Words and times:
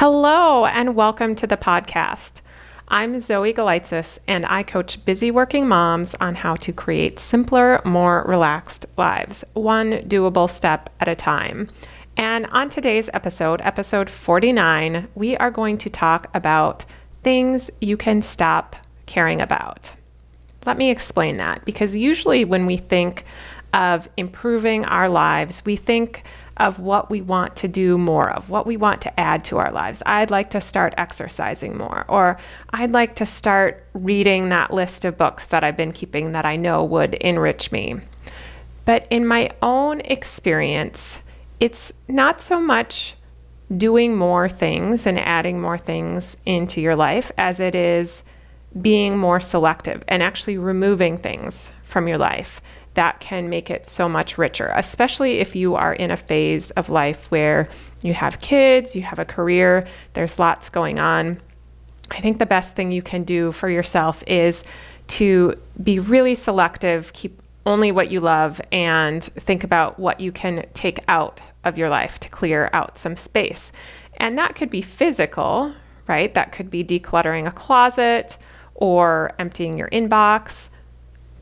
Hello, 0.00 0.64
and 0.64 0.94
welcome 0.94 1.34
to 1.34 1.44
the 1.44 1.56
podcast. 1.56 2.40
I'm 2.86 3.18
Zoe 3.18 3.52
Galitzis, 3.52 4.20
and 4.28 4.46
I 4.46 4.62
coach 4.62 5.04
busy 5.04 5.32
working 5.32 5.66
moms 5.66 6.14
on 6.20 6.36
how 6.36 6.54
to 6.54 6.72
create 6.72 7.18
simpler, 7.18 7.82
more 7.84 8.22
relaxed 8.24 8.86
lives, 8.96 9.42
one 9.54 9.94
doable 10.06 10.48
step 10.48 10.88
at 11.00 11.08
a 11.08 11.16
time. 11.16 11.68
And 12.16 12.46
on 12.52 12.68
today's 12.68 13.10
episode, 13.12 13.60
episode 13.62 14.08
49, 14.08 15.08
we 15.16 15.36
are 15.38 15.50
going 15.50 15.78
to 15.78 15.90
talk 15.90 16.30
about 16.32 16.84
things 17.24 17.68
you 17.80 17.96
can 17.96 18.22
stop 18.22 18.76
caring 19.06 19.40
about. 19.40 19.92
Let 20.64 20.78
me 20.78 20.92
explain 20.92 21.38
that 21.38 21.64
because 21.64 21.96
usually 21.96 22.44
when 22.44 22.66
we 22.66 22.76
think 22.76 23.24
of 23.74 24.08
improving 24.16 24.84
our 24.84 25.08
lives, 25.08 25.64
we 25.64 25.74
think 25.74 26.22
of 26.58 26.78
what 26.78 27.10
we 27.10 27.20
want 27.22 27.56
to 27.56 27.68
do 27.68 27.96
more 27.96 28.30
of, 28.30 28.50
what 28.50 28.66
we 28.66 28.76
want 28.76 29.00
to 29.02 29.20
add 29.20 29.44
to 29.44 29.58
our 29.58 29.70
lives. 29.72 30.02
I'd 30.06 30.30
like 30.30 30.50
to 30.50 30.60
start 30.60 30.94
exercising 30.96 31.76
more, 31.76 32.04
or 32.08 32.38
I'd 32.70 32.90
like 32.90 33.14
to 33.16 33.26
start 33.26 33.86
reading 33.94 34.48
that 34.48 34.72
list 34.72 35.04
of 35.04 35.16
books 35.16 35.46
that 35.46 35.64
I've 35.64 35.76
been 35.76 35.92
keeping 35.92 36.32
that 36.32 36.44
I 36.44 36.56
know 36.56 36.84
would 36.84 37.14
enrich 37.14 37.70
me. 37.72 38.00
But 38.84 39.06
in 39.10 39.26
my 39.26 39.50
own 39.62 40.00
experience, 40.00 41.20
it's 41.60 41.92
not 42.08 42.40
so 42.40 42.60
much 42.60 43.16
doing 43.76 44.16
more 44.16 44.48
things 44.48 45.06
and 45.06 45.18
adding 45.18 45.60
more 45.60 45.78
things 45.78 46.38
into 46.46 46.80
your 46.80 46.96
life 46.96 47.30
as 47.36 47.60
it 47.60 47.74
is 47.74 48.24
being 48.80 49.16
more 49.16 49.40
selective 49.40 50.02
and 50.08 50.22
actually 50.22 50.58
removing 50.58 51.18
things 51.18 51.70
from 51.84 52.08
your 52.08 52.18
life 52.18 52.60
that 52.98 53.20
can 53.20 53.48
make 53.48 53.70
it 53.70 53.86
so 53.86 54.08
much 54.08 54.36
richer, 54.38 54.72
especially 54.74 55.38
if 55.38 55.54
you 55.54 55.76
are 55.76 55.92
in 55.92 56.10
a 56.10 56.16
phase 56.16 56.72
of 56.72 56.90
life 56.90 57.30
where 57.30 57.68
you 58.02 58.12
have 58.12 58.40
kids, 58.40 58.96
you 58.96 59.02
have 59.02 59.20
a 59.20 59.24
career, 59.24 59.86
there's 60.14 60.36
lots 60.36 60.68
going 60.68 60.98
on. 60.98 61.40
I 62.10 62.20
think 62.20 62.40
the 62.40 62.46
best 62.46 62.74
thing 62.74 62.90
you 62.90 63.02
can 63.02 63.22
do 63.22 63.52
for 63.52 63.70
yourself 63.70 64.24
is 64.26 64.64
to 65.18 65.54
be 65.80 66.00
really 66.00 66.34
selective, 66.34 67.12
keep 67.12 67.40
only 67.64 67.92
what 67.92 68.10
you 68.10 68.18
love, 68.18 68.60
and 68.72 69.22
think 69.22 69.62
about 69.62 70.00
what 70.00 70.18
you 70.18 70.32
can 70.32 70.66
take 70.74 70.98
out 71.06 71.40
of 71.62 71.78
your 71.78 71.90
life 71.90 72.18
to 72.18 72.28
clear 72.28 72.68
out 72.72 72.98
some 72.98 73.14
space. 73.14 73.70
And 74.16 74.36
that 74.38 74.56
could 74.56 74.70
be 74.70 74.82
physical, 74.82 75.72
right? 76.08 76.34
That 76.34 76.50
could 76.50 76.68
be 76.68 76.82
decluttering 76.82 77.46
a 77.46 77.52
closet 77.52 78.38
or 78.74 79.36
emptying 79.38 79.78
your 79.78 79.88
inbox 79.90 80.70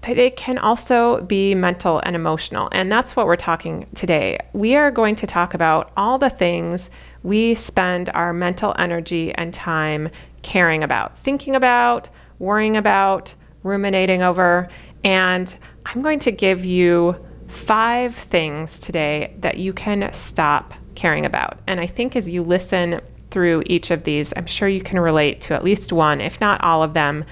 but 0.07 0.19
it 0.19 0.37
can 0.37 0.57
also 0.57 1.21
be 1.23 1.53
mental 1.53 2.01
and 2.05 2.15
emotional. 2.15 2.69
And 2.71 2.93
that's 2.93 3.17
what 3.17 3.27
we're 3.27 3.35
talking 3.35 3.89
today. 3.95 4.39
We 4.53 4.77
are 4.77 4.93
going 4.93 5.17
to 5.17 5.27
talk 5.27 5.53
about 5.53 5.91
all 5.97 6.17
the 6.17 6.31
things 6.31 6.91
we 7.25 7.57
spend 7.57 8.11
our 8.11 8.33
mental 8.33 8.73
energy 8.79 9.34
and 9.34 9.53
time 9.53 10.11
caring 10.43 10.84
about, 10.84 11.19
thinking 11.19 11.57
about, 11.57 12.09
worrying 12.39 12.77
about, 12.77 13.34
ruminating 13.65 14.23
over. 14.23 14.69
And 15.03 15.55
I'm 15.84 16.03
going 16.03 16.21
to 16.21 16.31
give 16.31 16.65
you 16.65 17.17
five 17.49 18.15
things 18.15 18.79
today 18.79 19.34
that 19.41 19.59
you 19.59 19.73
can 19.73 20.12
stop 20.12 20.73
caring 20.95 21.27
about. 21.27 21.59
And 21.67 21.81
I 21.81 21.89
think 21.89 22.15
as 22.15 22.31
you 22.31 22.45
listen 22.45 23.01
through 23.33 23.65
each 23.67 23.91
of 23.91 24.05
these, 24.05 24.33
I'm 24.37 24.47
sure 24.47 24.69
you 24.69 24.83
can 24.83 25.01
relate 25.01 25.41
to 25.43 25.55
at 25.55 25.65
least 25.65 25.93
one, 25.93 26.21
if 26.21 26.41
not 26.41 26.62
all 26.62 26.84
of 26.84 26.95
them. 26.95 27.25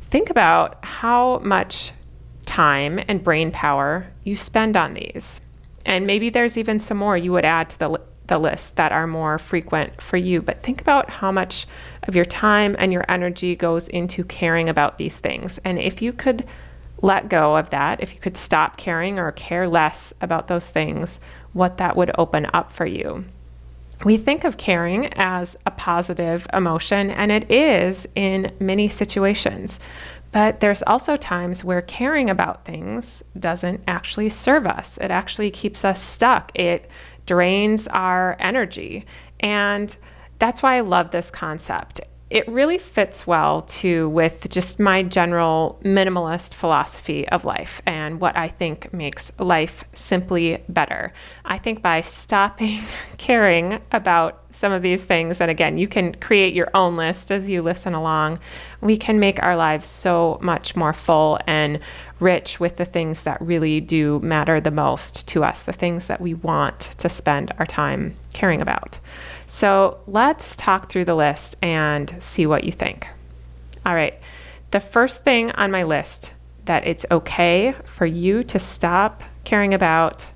Think 0.00 0.30
about 0.30 0.84
how 0.84 1.38
much 1.44 1.92
time 2.48 2.98
and 3.06 3.22
brain 3.22 3.50
power 3.52 4.06
you 4.24 4.34
spend 4.34 4.76
on 4.76 4.94
these. 4.94 5.40
And 5.84 6.06
maybe 6.06 6.30
there's 6.30 6.56
even 6.56 6.80
some 6.80 6.96
more 6.96 7.16
you 7.16 7.30
would 7.32 7.44
add 7.44 7.68
to 7.70 7.78
the, 7.78 8.00
the 8.26 8.38
list 8.38 8.76
that 8.76 8.90
are 8.90 9.06
more 9.06 9.38
frequent 9.38 10.00
for 10.00 10.16
you. 10.16 10.40
But 10.40 10.62
think 10.62 10.80
about 10.80 11.10
how 11.10 11.30
much 11.30 11.66
of 12.04 12.16
your 12.16 12.24
time 12.24 12.74
and 12.78 12.92
your 12.92 13.04
energy 13.08 13.54
goes 13.54 13.88
into 13.88 14.24
caring 14.24 14.68
about 14.68 14.96
these 14.96 15.18
things. 15.18 15.58
And 15.58 15.78
if 15.78 16.00
you 16.00 16.12
could 16.12 16.46
let 17.02 17.28
go 17.28 17.56
of 17.56 17.70
that, 17.70 18.02
if 18.02 18.14
you 18.14 18.18
could 18.18 18.36
stop 18.36 18.76
caring 18.76 19.18
or 19.18 19.30
care 19.32 19.68
less 19.68 20.12
about 20.20 20.48
those 20.48 20.68
things, 20.68 21.20
what 21.52 21.76
that 21.76 21.96
would 21.96 22.10
open 22.18 22.46
up 22.54 22.72
for 22.72 22.86
you. 22.86 23.24
We 24.04 24.16
think 24.16 24.44
of 24.44 24.58
caring 24.58 25.12
as 25.14 25.56
a 25.66 25.72
positive 25.72 26.46
emotion, 26.52 27.10
and 27.10 27.32
it 27.32 27.50
is 27.50 28.08
in 28.14 28.52
many 28.60 28.88
situations. 28.88 29.80
But 30.30 30.60
there's 30.60 30.82
also 30.82 31.16
times 31.16 31.64
where 31.64 31.82
caring 31.82 32.28
about 32.28 32.64
things 32.64 33.22
doesn't 33.38 33.82
actually 33.88 34.30
serve 34.30 34.66
us. 34.66 34.98
It 34.98 35.10
actually 35.10 35.50
keeps 35.50 35.84
us 35.84 36.02
stuck. 36.02 36.52
It 36.54 36.90
drains 37.26 37.88
our 37.88 38.36
energy. 38.38 39.06
And 39.40 39.96
that's 40.38 40.62
why 40.62 40.76
I 40.76 40.80
love 40.80 41.10
this 41.10 41.30
concept 41.30 42.00
it 42.30 42.46
really 42.48 42.76
fits 42.76 43.26
well 43.26 43.62
too 43.62 44.08
with 44.08 44.48
just 44.50 44.78
my 44.78 45.02
general 45.02 45.80
minimalist 45.82 46.52
philosophy 46.52 47.26
of 47.28 47.44
life 47.44 47.80
and 47.86 48.20
what 48.20 48.36
I 48.36 48.48
think 48.48 48.92
makes 48.92 49.32
life 49.38 49.84
simply 49.94 50.62
better. 50.68 51.12
I 51.44 51.58
think 51.58 51.80
by 51.80 52.02
stopping 52.02 52.82
caring 53.16 53.80
about 53.92 54.47
some 54.50 54.72
of 54.72 54.82
these 54.82 55.04
things, 55.04 55.40
and 55.40 55.50
again, 55.50 55.76
you 55.78 55.86
can 55.86 56.14
create 56.14 56.54
your 56.54 56.70
own 56.74 56.96
list 56.96 57.30
as 57.30 57.48
you 57.48 57.60
listen 57.60 57.94
along, 57.94 58.38
we 58.80 58.96
can 58.96 59.20
make 59.20 59.42
our 59.42 59.56
lives 59.56 59.86
so 59.86 60.38
much 60.40 60.74
more 60.74 60.92
full 60.92 61.38
and 61.46 61.80
rich 62.18 62.58
with 62.58 62.76
the 62.76 62.84
things 62.84 63.22
that 63.22 63.40
really 63.42 63.80
do 63.80 64.18
matter 64.20 64.60
the 64.60 64.70
most 64.70 65.28
to 65.28 65.44
us, 65.44 65.62
the 65.62 65.72
things 65.72 66.06
that 66.06 66.20
we 66.20 66.34
want 66.34 66.80
to 66.98 67.08
spend 67.08 67.52
our 67.58 67.66
time 67.66 68.14
caring 68.32 68.62
about. 68.62 68.98
So 69.46 70.00
let's 70.06 70.56
talk 70.56 70.90
through 70.90 71.04
the 71.04 71.14
list 71.14 71.56
and 71.62 72.14
see 72.20 72.46
what 72.46 72.64
you 72.64 72.72
think. 72.72 73.06
All 73.84 73.94
right. 73.94 74.18
The 74.70 74.80
first 74.80 75.24
thing 75.24 75.50
on 75.52 75.70
my 75.70 75.82
list 75.82 76.32
that 76.64 76.86
it's 76.86 77.06
okay 77.10 77.74
for 77.84 78.04
you 78.04 78.42
to 78.44 78.58
stop 78.58 79.22
caring 79.44 79.72
about 79.72 80.26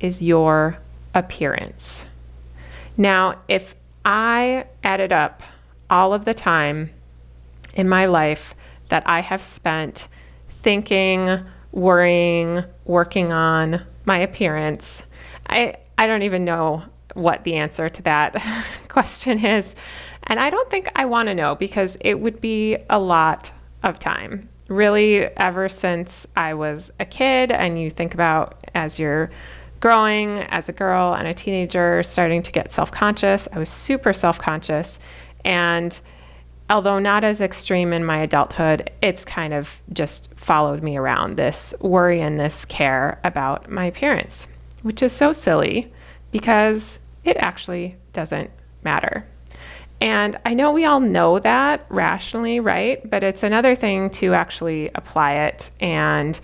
is 0.00 0.22
your 0.22 0.78
appearance. 1.14 2.06
Now, 2.96 3.40
if 3.48 3.74
I 4.04 4.66
added 4.82 5.12
up 5.12 5.42
all 5.90 6.14
of 6.14 6.24
the 6.24 6.34
time 6.34 6.90
in 7.74 7.88
my 7.88 8.06
life 8.06 8.54
that 8.88 9.02
I 9.06 9.20
have 9.20 9.42
spent 9.42 10.08
thinking, 10.48 11.44
worrying, 11.72 12.64
working 12.84 13.32
on 13.32 13.82
my 14.04 14.18
appearance, 14.18 15.04
I, 15.46 15.76
I 15.98 16.06
don't 16.06 16.22
even 16.22 16.44
know 16.44 16.84
what 17.14 17.44
the 17.44 17.54
answer 17.54 17.88
to 17.88 18.02
that 18.02 18.36
question 18.88 19.44
is. 19.44 19.74
And 20.24 20.40
I 20.40 20.50
don't 20.50 20.70
think 20.70 20.88
I 20.96 21.04
want 21.04 21.28
to 21.28 21.34
know 21.34 21.54
because 21.54 21.96
it 22.00 22.18
would 22.18 22.40
be 22.40 22.76
a 22.90 22.98
lot 22.98 23.50
of 23.82 23.98
time. 23.98 24.48
Really, 24.68 25.24
ever 25.36 25.68
since 25.68 26.26
I 26.36 26.54
was 26.54 26.90
a 26.98 27.04
kid, 27.04 27.52
and 27.52 27.78
you 27.80 27.90
think 27.90 28.14
about 28.14 28.64
as 28.74 28.98
you're 28.98 29.30
growing 29.84 30.38
as 30.44 30.66
a 30.70 30.72
girl 30.72 31.12
and 31.12 31.28
a 31.28 31.34
teenager, 31.34 32.02
starting 32.02 32.40
to 32.40 32.50
get 32.50 32.72
self 32.72 32.90
conscious, 32.90 33.46
I 33.52 33.58
was 33.58 33.68
super 33.68 34.14
self 34.14 34.38
conscious. 34.38 34.98
And 35.44 36.00
although 36.70 36.98
not 36.98 37.22
as 37.22 37.42
extreme 37.42 37.92
in 37.92 38.02
my 38.02 38.22
adulthood, 38.22 38.88
it's 39.02 39.26
kind 39.26 39.52
of 39.52 39.82
just 39.92 40.32
followed 40.36 40.82
me 40.82 40.96
around 40.96 41.36
this 41.36 41.74
worry 41.82 42.22
and 42.22 42.40
this 42.40 42.64
care 42.64 43.20
about 43.24 43.70
my 43.70 43.84
appearance, 43.84 44.46
which 44.80 45.02
is 45.02 45.12
so 45.12 45.34
silly 45.34 45.92
because 46.32 46.98
it 47.22 47.36
actually 47.36 47.96
doesn't 48.14 48.50
matter. 48.84 49.26
And 50.00 50.34
I 50.46 50.54
know 50.54 50.72
we 50.72 50.86
all 50.86 51.00
know 51.00 51.38
that 51.40 51.84
rationally, 51.90 52.58
right? 52.58 53.06
But 53.10 53.22
it's 53.22 53.42
another 53.42 53.74
thing 53.74 54.08
to 54.10 54.32
actually 54.32 54.90
apply 54.94 55.34
it 55.34 55.70
and 55.78 56.40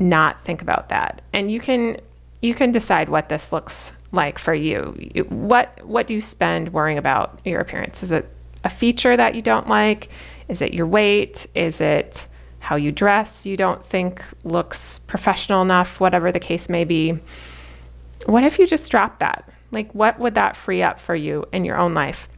not 0.00 0.44
think 0.44 0.60
about 0.60 0.88
that. 0.88 1.22
And 1.32 1.52
you 1.52 1.60
can 1.60 1.98
you 2.40 2.54
can 2.54 2.70
decide 2.70 3.08
what 3.08 3.28
this 3.28 3.52
looks 3.52 3.92
like 4.12 4.38
for 4.38 4.54
you. 4.54 4.94
What 5.28 5.84
what 5.84 6.06
do 6.06 6.14
you 6.14 6.20
spend 6.20 6.72
worrying 6.72 6.98
about 6.98 7.40
your 7.44 7.60
appearance? 7.60 8.02
Is 8.02 8.12
it 8.12 8.28
a 8.64 8.70
feature 8.70 9.16
that 9.16 9.34
you 9.34 9.42
don't 9.42 9.68
like? 9.68 10.08
Is 10.48 10.62
it 10.62 10.72
your 10.72 10.86
weight? 10.86 11.46
Is 11.54 11.80
it 11.80 12.26
how 12.60 12.76
you 12.76 12.92
dress 12.92 13.46
you 13.46 13.56
don't 13.56 13.84
think 13.84 14.22
looks 14.44 14.98
professional 15.00 15.62
enough, 15.62 16.00
whatever 16.00 16.32
the 16.32 16.40
case 16.40 16.68
may 16.68 16.84
be? 16.84 17.18
What 18.26 18.44
if 18.44 18.58
you 18.58 18.66
just 18.66 18.90
drop 18.90 19.20
that? 19.20 19.48
Like, 19.70 19.94
what 19.94 20.18
would 20.18 20.34
that 20.34 20.56
free 20.56 20.82
up 20.82 20.98
for 20.98 21.14
you 21.14 21.44
in 21.52 21.64
your 21.64 21.76
own 21.76 21.94
life? 21.94 22.28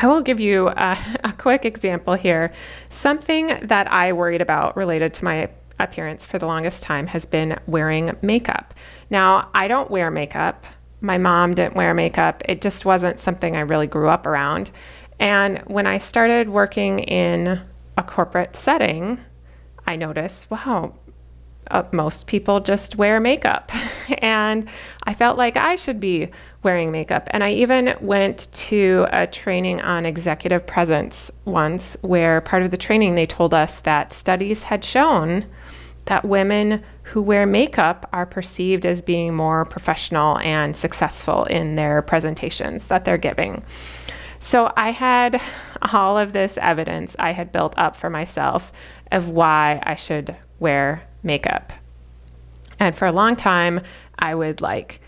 I 0.00 0.06
will 0.06 0.20
give 0.20 0.40
you 0.40 0.68
a, 0.68 0.98
a, 1.24 1.32
quick 1.32 1.64
example 1.64 2.14
here. 2.14 2.52
Something 2.88 3.58
that 3.62 3.90
I 3.92 4.12
worried 4.12 4.42
about 4.42 4.76
related 4.76 5.14
to 5.14 5.24
my 5.24 5.48
appearance 5.80 6.24
for 6.24 6.38
the 6.38 6.46
longest 6.46 6.82
time 6.82 7.06
has 7.08 7.24
been 7.24 7.58
wearing 7.66 8.16
makeup. 8.22 8.74
Now, 9.10 9.50
I 9.54 9.68
don't 9.68 9.90
wear 9.90 10.10
makeup. 10.10 10.66
My 11.00 11.18
mom 11.18 11.54
didn't 11.54 11.76
wear 11.76 11.94
makeup. 11.94 12.42
It 12.46 12.60
just 12.60 12.84
wasn't 12.84 13.20
something 13.20 13.56
I 13.56 13.60
really 13.60 13.86
grew 13.86 14.08
up 14.08 14.26
around. 14.26 14.70
And 15.18 15.58
when 15.66 15.86
I 15.86 15.98
started 15.98 16.48
working 16.48 17.00
in 17.00 17.60
a 17.96 18.02
corporate 18.02 18.56
setting, 18.56 19.18
I 19.86 19.96
noticed, 19.96 20.50
wow, 20.50 20.94
uh, 21.70 21.84
most 21.92 22.26
people 22.26 22.60
just 22.60 22.96
wear 22.96 23.20
makeup. 23.20 23.70
and 24.18 24.68
I 25.04 25.14
felt 25.14 25.38
like 25.38 25.56
I 25.56 25.76
should 25.76 26.00
be 26.00 26.30
wearing 26.62 26.90
makeup. 26.90 27.28
And 27.30 27.42
I 27.44 27.52
even 27.52 27.96
went 28.00 28.48
to 28.52 29.06
a 29.10 29.26
training 29.26 29.80
on 29.80 30.06
executive 30.06 30.66
presence 30.66 31.30
once, 31.44 31.96
where 32.02 32.40
part 32.40 32.62
of 32.62 32.70
the 32.70 32.76
training 32.76 33.14
they 33.14 33.26
told 33.26 33.54
us 33.54 33.80
that 33.80 34.12
studies 34.12 34.64
had 34.64 34.84
shown 34.84 35.46
that 36.08 36.24
women 36.24 36.82
who 37.02 37.20
wear 37.20 37.46
makeup 37.46 38.08
are 38.14 38.24
perceived 38.24 38.86
as 38.86 39.02
being 39.02 39.34
more 39.34 39.66
professional 39.66 40.38
and 40.38 40.74
successful 40.74 41.44
in 41.44 41.76
their 41.76 42.00
presentations 42.00 42.86
that 42.86 43.04
they're 43.04 43.18
giving. 43.18 43.62
So 44.40 44.72
I 44.74 44.92
had 44.92 45.40
all 45.92 46.16
of 46.16 46.32
this 46.32 46.58
evidence 46.62 47.14
I 47.18 47.32
had 47.32 47.52
built 47.52 47.74
up 47.76 47.94
for 47.94 48.08
myself 48.08 48.72
of 49.12 49.30
why 49.30 49.82
I 49.82 49.96
should 49.96 50.34
wear 50.58 51.02
makeup. 51.22 51.74
And 52.78 52.96
for 52.96 53.06
a 53.06 53.12
long 53.12 53.36
time, 53.36 53.80
I 54.18 54.34
would 54.34 54.62
like 54.62 55.02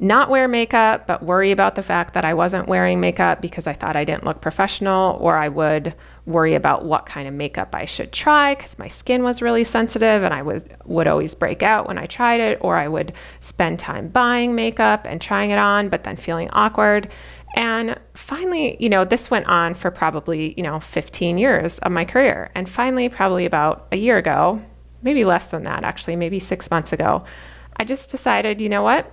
not 0.00 0.28
wear 0.28 0.48
makeup, 0.48 1.06
but 1.06 1.22
worry 1.22 1.52
about 1.52 1.76
the 1.76 1.82
fact 1.82 2.14
that 2.14 2.24
I 2.24 2.34
wasn't 2.34 2.66
wearing 2.66 3.00
makeup 3.00 3.40
because 3.40 3.68
I 3.68 3.72
thought 3.72 3.94
I 3.94 4.04
didn't 4.04 4.24
look 4.24 4.40
professional, 4.40 5.16
or 5.20 5.36
I 5.36 5.48
would 5.48 5.94
worry 6.26 6.54
about 6.54 6.84
what 6.84 7.06
kind 7.06 7.28
of 7.28 7.34
makeup 7.34 7.74
I 7.74 7.84
should 7.84 8.12
try 8.12 8.54
because 8.56 8.78
my 8.78 8.88
skin 8.88 9.22
was 9.22 9.40
really 9.40 9.62
sensitive 9.62 10.24
and 10.24 10.34
I 10.34 10.42
was, 10.42 10.64
would 10.84 11.06
always 11.06 11.34
break 11.34 11.62
out 11.62 11.86
when 11.86 11.96
I 11.96 12.06
tried 12.06 12.40
it, 12.40 12.58
or 12.60 12.76
I 12.76 12.88
would 12.88 13.12
spend 13.38 13.78
time 13.78 14.08
buying 14.08 14.54
makeup 14.56 15.06
and 15.08 15.20
trying 15.20 15.50
it 15.50 15.58
on, 15.58 15.88
but 15.88 16.02
then 16.02 16.16
feeling 16.16 16.50
awkward. 16.50 17.08
And 17.54 17.96
finally, 18.14 18.76
you 18.80 18.88
know, 18.88 19.04
this 19.04 19.30
went 19.30 19.46
on 19.46 19.74
for 19.74 19.92
probably, 19.92 20.54
you 20.56 20.64
know, 20.64 20.80
15 20.80 21.38
years 21.38 21.78
of 21.78 21.92
my 21.92 22.04
career. 22.04 22.50
And 22.56 22.68
finally, 22.68 23.08
probably 23.08 23.46
about 23.46 23.86
a 23.92 23.96
year 23.96 24.16
ago, 24.16 24.60
maybe 25.02 25.24
less 25.24 25.46
than 25.46 25.62
that, 25.64 25.84
actually, 25.84 26.16
maybe 26.16 26.40
six 26.40 26.68
months 26.68 26.92
ago, 26.92 27.24
I 27.76 27.84
just 27.84 28.10
decided, 28.10 28.60
you 28.60 28.68
know 28.68 28.82
what? 28.82 29.12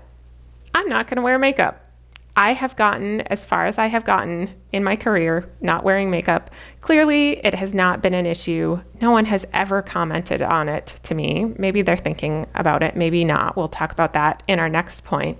I'm 0.73 0.87
not 0.87 1.07
going 1.07 1.17
to 1.17 1.21
wear 1.21 1.37
makeup. 1.37 1.91
I 2.35 2.53
have 2.53 2.75
gotten 2.77 3.21
as 3.21 3.43
far 3.43 3.65
as 3.67 3.77
I 3.77 3.87
have 3.87 4.05
gotten 4.05 4.49
in 4.71 4.83
my 4.83 4.95
career 4.95 5.49
not 5.59 5.83
wearing 5.83 6.09
makeup. 6.09 6.49
Clearly, 6.79 7.45
it 7.45 7.53
has 7.55 7.73
not 7.73 8.01
been 8.01 8.13
an 8.13 8.25
issue. 8.25 8.81
No 9.01 9.11
one 9.11 9.25
has 9.25 9.45
ever 9.53 9.81
commented 9.81 10.41
on 10.41 10.69
it 10.69 10.87
to 11.03 11.13
me. 11.13 11.53
Maybe 11.57 11.81
they're 11.81 11.97
thinking 11.97 12.47
about 12.55 12.83
it, 12.83 12.95
maybe 12.95 13.25
not. 13.25 13.57
We'll 13.57 13.67
talk 13.67 13.91
about 13.91 14.13
that 14.13 14.43
in 14.47 14.59
our 14.59 14.69
next 14.69 15.03
point. 15.03 15.39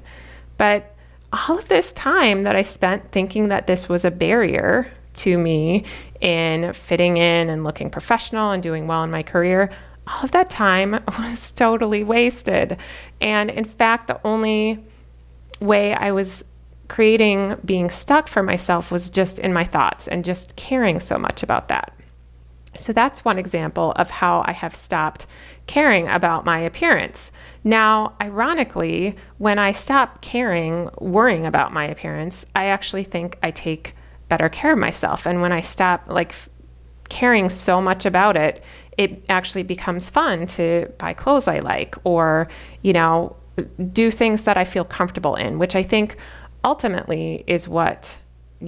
But 0.58 0.94
all 1.32 1.58
of 1.58 1.70
this 1.70 1.94
time 1.94 2.44
that 2.44 2.58
I 2.58 2.62
spent 2.62 3.10
thinking 3.10 3.48
that 3.48 3.68
this 3.68 3.88
was 3.88 4.04
a 4.04 4.12
barrier 4.12 4.92
to 5.14 5.38
me 5.38 5.86
in 6.20 6.74
fitting 6.74 7.18
in 7.18 7.50
and 7.50 7.64
looking 7.64 7.90
professional 7.90 8.52
and 8.52 8.62
doing 8.62 8.86
well 8.86 9.04
in 9.04 9.12
my 9.12 9.24
career, 9.24 9.72
all 10.08 10.24
of 10.24 10.32
that 10.32 10.50
time 10.50 10.92
was 11.20 11.52
totally 11.52 12.04
wasted. 12.04 12.78
And 13.22 13.50
in 13.50 13.64
fact, 13.64 14.08
the 14.08 14.20
only 14.26 14.84
way 15.62 15.94
I 15.94 16.12
was 16.12 16.44
creating 16.90 17.56
being 17.64 17.90
stuck 17.90 18.28
for 18.28 18.44
myself 18.44 18.92
was 18.92 19.10
just 19.10 19.40
in 19.40 19.54
my 19.54 19.64
thoughts 19.64 20.10
and 20.10 20.26
just 20.26 20.58
caring 20.58 21.00
so 21.00 21.18
much 21.18 21.42
about 21.42 21.70
that. 21.70 21.94
So 22.78 22.94
that's 22.94 23.26
one 23.26 23.38
example 23.38 23.92
of 23.94 24.10
how 24.10 24.44
I 24.46 24.54
have 24.54 24.76
stopped 24.76 25.26
caring 25.68 26.08
about 26.08 26.46
my 26.46 26.60
appearance. 26.60 27.32
Now, 27.64 28.16
ironically, 28.22 29.16
when 29.38 29.60
I 29.60 29.72
stop 29.72 30.22
caring, 30.22 30.90
worrying 31.00 31.46
about 31.46 31.74
my 31.74 31.86
appearance, 31.86 32.46
I 32.56 32.66
actually 32.66 33.04
think 33.04 33.38
I 33.44 33.52
take 33.52 33.96
better 34.30 34.50
care 34.50 34.74
of 34.74 34.80
myself. 34.80 35.26
And 35.26 35.42
when 35.42 35.52
I 35.52 35.60
stop 35.62 36.06
like 36.08 36.34
caring 37.10 37.50
so 37.50 37.82
much 37.82 38.06
about 38.06 38.38
it, 38.38 38.64
it 38.98 39.26
actually 39.28 39.64
becomes 39.64 40.10
fun 40.10 40.46
to 40.48 40.92
buy 40.98 41.14
clothes 41.14 41.48
I 41.48 41.60
like 41.60 41.96
or, 42.06 42.48
you 42.82 42.94
know, 42.94 43.36
do 43.94 44.12
things 44.12 44.44
that 44.44 44.58
I 44.58 44.66
feel 44.66 44.84
comfortable 44.84 45.36
in, 45.36 45.60
which 45.60 45.76
I 45.76 45.84
think 45.84 46.18
ultimately 46.64 47.44
is 47.48 47.68
what 47.68 48.18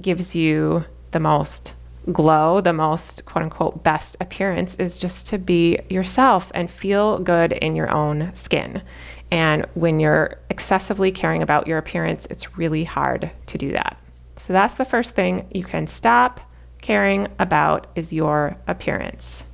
gives 0.00 0.34
you 0.34 0.84
the 1.12 1.20
most 1.20 1.74
glow, 2.12 2.60
the 2.60 2.72
most 2.72 3.24
quote 3.24 3.44
unquote 3.44 3.82
best 3.82 4.16
appearance 4.20 4.76
is 4.76 4.96
just 4.96 5.26
to 5.28 5.38
be 5.38 5.78
yourself 5.88 6.52
and 6.54 6.70
feel 6.70 7.18
good 7.18 7.52
in 7.52 7.76
your 7.76 7.90
own 7.90 8.30
skin. 8.34 8.82
And 9.30 9.66
when 9.74 10.00
you're 10.00 10.38
excessively 10.50 11.10
caring 11.10 11.42
about 11.42 11.66
your 11.66 11.78
appearance, 11.78 12.26
it's 12.30 12.58
really 12.58 12.84
hard 12.84 13.30
to 13.46 13.58
do 13.58 13.72
that. 13.72 13.96
So 14.36 14.52
that's 14.52 14.74
the 14.74 14.84
first 14.84 15.14
thing 15.14 15.46
you 15.52 15.64
can 15.64 15.86
stop 15.86 16.40
caring 16.82 17.28
about 17.38 17.86
is 17.94 18.12
your 18.12 18.56
appearance. 18.66 19.44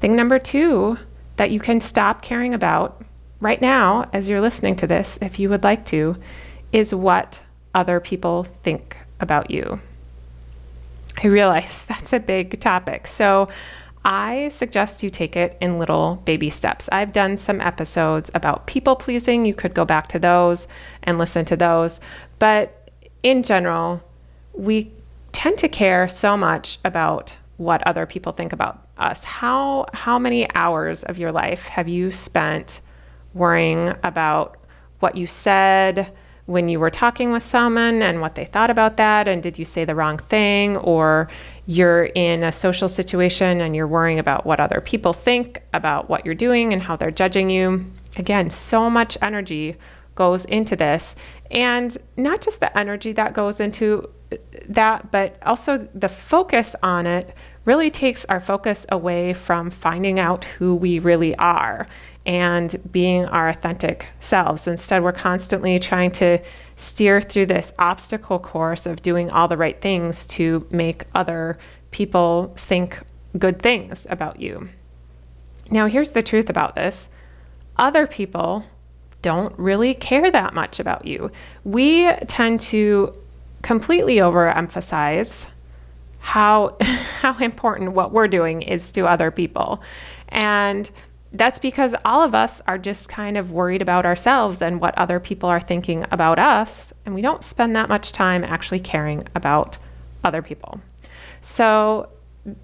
Thing 0.00 0.14
number 0.14 0.38
two 0.38 0.98
that 1.36 1.50
you 1.50 1.60
can 1.60 1.80
stop 1.80 2.22
caring 2.22 2.54
about 2.54 3.02
right 3.40 3.60
now, 3.60 4.08
as 4.12 4.28
you're 4.28 4.40
listening 4.40 4.76
to 4.76 4.86
this, 4.86 5.18
if 5.22 5.38
you 5.38 5.48
would 5.48 5.64
like 5.64 5.84
to, 5.86 6.16
is 6.72 6.94
what 6.94 7.40
other 7.74 8.00
people 8.00 8.44
think 8.44 8.96
about 9.20 9.50
you. 9.50 9.80
I 11.22 11.28
realize 11.28 11.82
that's 11.88 12.12
a 12.12 12.20
big 12.20 12.60
topic. 12.60 13.06
So 13.06 13.48
I 14.04 14.48
suggest 14.48 15.02
you 15.02 15.10
take 15.10 15.36
it 15.36 15.56
in 15.60 15.78
little 15.78 16.22
baby 16.24 16.50
steps. 16.50 16.88
I've 16.90 17.12
done 17.12 17.36
some 17.36 17.60
episodes 17.60 18.30
about 18.34 18.66
people 18.66 18.96
pleasing. 18.96 19.44
You 19.44 19.54
could 19.54 19.74
go 19.74 19.84
back 19.84 20.08
to 20.08 20.18
those 20.18 20.68
and 21.02 21.18
listen 21.18 21.44
to 21.46 21.56
those. 21.56 22.00
But 22.38 22.90
in 23.22 23.42
general, 23.42 24.02
we 24.54 24.92
tend 25.32 25.58
to 25.58 25.68
care 25.68 26.08
so 26.08 26.36
much 26.36 26.78
about 26.84 27.36
what 27.58 27.86
other 27.86 28.06
people 28.06 28.32
think 28.32 28.52
about 28.52 28.86
us. 28.96 29.24
How 29.24 29.86
how 29.92 30.18
many 30.18 30.48
hours 30.54 31.02
of 31.04 31.18
your 31.18 31.32
life 31.32 31.66
have 31.66 31.88
you 31.88 32.10
spent 32.10 32.80
worrying 33.34 33.94
about 34.02 34.56
what 35.00 35.16
you 35.16 35.26
said, 35.26 36.12
when 36.48 36.70
you 36.70 36.80
were 36.80 36.88
talking 36.88 37.30
with 37.30 37.42
someone 37.42 38.00
and 38.00 38.22
what 38.22 38.34
they 38.34 38.46
thought 38.46 38.70
about 38.70 38.96
that 38.96 39.28
and 39.28 39.42
did 39.42 39.58
you 39.58 39.66
say 39.66 39.84
the 39.84 39.94
wrong 39.94 40.16
thing 40.16 40.78
or 40.78 41.28
you're 41.66 42.06
in 42.14 42.42
a 42.42 42.50
social 42.50 42.88
situation 42.88 43.60
and 43.60 43.76
you're 43.76 43.86
worrying 43.86 44.18
about 44.18 44.46
what 44.46 44.58
other 44.58 44.80
people 44.80 45.12
think 45.12 45.62
about 45.74 46.08
what 46.08 46.24
you're 46.24 46.34
doing 46.34 46.72
and 46.72 46.82
how 46.82 46.96
they're 46.96 47.10
judging 47.10 47.50
you. 47.50 47.84
Again 48.16 48.48
so 48.48 48.88
much 48.88 49.18
energy 49.20 49.76
goes 50.14 50.46
into 50.46 50.74
this 50.74 51.16
and 51.50 51.98
not 52.16 52.40
just 52.40 52.60
the 52.60 52.78
energy 52.78 53.12
that 53.12 53.34
goes 53.34 53.60
into 53.60 54.08
that 54.70 55.10
but 55.12 55.36
also 55.42 55.76
the 55.94 56.08
focus 56.08 56.74
on 56.82 57.06
it 57.06 57.34
really 57.66 57.90
takes 57.90 58.24
our 58.24 58.40
focus 58.40 58.86
away 58.88 59.34
from 59.34 59.70
finding 59.70 60.18
out 60.18 60.44
who 60.44 60.74
we 60.74 60.98
really 60.98 61.36
are 61.36 61.86
and 62.28 62.76
being 62.92 63.24
our 63.24 63.48
authentic 63.48 64.06
selves. 64.20 64.68
Instead, 64.68 65.02
we're 65.02 65.12
constantly 65.12 65.78
trying 65.78 66.10
to 66.10 66.38
steer 66.76 67.22
through 67.22 67.46
this 67.46 67.72
obstacle 67.78 68.38
course 68.38 68.84
of 68.84 69.00
doing 69.00 69.30
all 69.30 69.48
the 69.48 69.56
right 69.56 69.80
things 69.80 70.26
to 70.26 70.66
make 70.70 71.04
other 71.14 71.58
people 71.90 72.54
think 72.58 73.00
good 73.38 73.62
things 73.62 74.06
about 74.10 74.38
you. 74.38 74.68
Now, 75.70 75.86
here's 75.86 76.10
the 76.10 76.22
truth 76.22 76.50
about 76.50 76.74
this 76.74 77.08
other 77.78 78.06
people 78.06 78.64
don't 79.22 79.58
really 79.58 79.94
care 79.94 80.30
that 80.30 80.52
much 80.52 80.80
about 80.80 81.06
you. 81.06 81.32
We 81.64 82.12
tend 82.26 82.60
to 82.60 83.18
completely 83.62 84.16
overemphasize 84.16 85.46
how 86.18 86.76
how 87.20 87.38
important 87.38 87.92
what 87.92 88.12
we're 88.12 88.28
doing 88.28 88.60
is 88.60 88.92
to 88.92 89.06
other 89.06 89.30
people. 89.30 89.82
And 90.28 90.90
that's 91.32 91.58
because 91.58 91.94
all 92.04 92.22
of 92.22 92.34
us 92.34 92.62
are 92.66 92.78
just 92.78 93.08
kind 93.08 93.36
of 93.36 93.52
worried 93.52 93.82
about 93.82 94.06
ourselves 94.06 94.62
and 94.62 94.80
what 94.80 94.96
other 94.96 95.20
people 95.20 95.48
are 95.48 95.60
thinking 95.60 96.04
about 96.10 96.38
us. 96.38 96.92
And 97.04 97.14
we 97.14 97.20
don't 97.20 97.44
spend 97.44 97.76
that 97.76 97.88
much 97.88 98.12
time 98.12 98.44
actually 98.44 98.80
caring 98.80 99.24
about 99.34 99.78
other 100.24 100.40
people. 100.40 100.80
So 101.40 102.08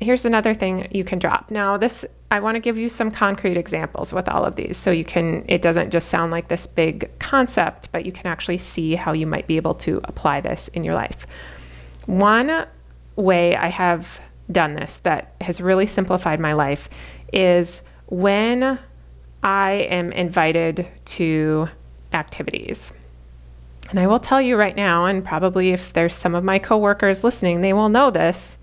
here's 0.00 0.24
another 0.24 0.54
thing 0.54 0.88
you 0.90 1.04
can 1.04 1.18
drop. 1.18 1.50
Now, 1.50 1.76
this, 1.76 2.06
I 2.30 2.40
want 2.40 2.56
to 2.56 2.60
give 2.60 2.78
you 2.78 2.88
some 2.88 3.10
concrete 3.10 3.58
examples 3.58 4.12
with 4.12 4.28
all 4.28 4.44
of 4.44 4.56
these 4.56 4.78
so 4.78 4.90
you 4.90 5.04
can, 5.04 5.44
it 5.46 5.60
doesn't 5.60 5.90
just 5.90 6.08
sound 6.08 6.32
like 6.32 6.48
this 6.48 6.66
big 6.66 7.10
concept, 7.18 7.92
but 7.92 8.06
you 8.06 8.12
can 8.12 8.26
actually 8.26 8.58
see 8.58 8.94
how 8.94 9.12
you 9.12 9.26
might 9.26 9.46
be 9.46 9.56
able 9.56 9.74
to 9.74 10.00
apply 10.04 10.40
this 10.40 10.68
in 10.68 10.84
your 10.84 10.94
life. 10.94 11.26
One 12.06 12.66
way 13.16 13.56
I 13.56 13.68
have 13.68 14.20
done 14.50 14.74
this 14.74 14.98
that 14.98 15.34
has 15.40 15.60
really 15.60 15.86
simplified 15.86 16.40
my 16.40 16.54
life 16.54 16.88
is 17.32 17.82
when 18.06 18.78
I 19.42 19.72
am 19.72 20.12
invited 20.12 20.88
to 21.04 21.68
activities. 22.12 22.92
And 23.90 24.00
I 24.00 24.06
will 24.06 24.18
tell 24.18 24.40
you 24.40 24.56
right 24.56 24.74
now, 24.74 25.04
and 25.06 25.24
probably 25.24 25.70
if 25.70 25.92
there's 25.92 26.14
some 26.14 26.34
of 26.34 26.42
my 26.42 26.58
coworkers 26.58 27.22
listening, 27.22 27.60
they 27.60 27.72
will 27.72 27.90
know 27.90 28.10
this. 28.10 28.56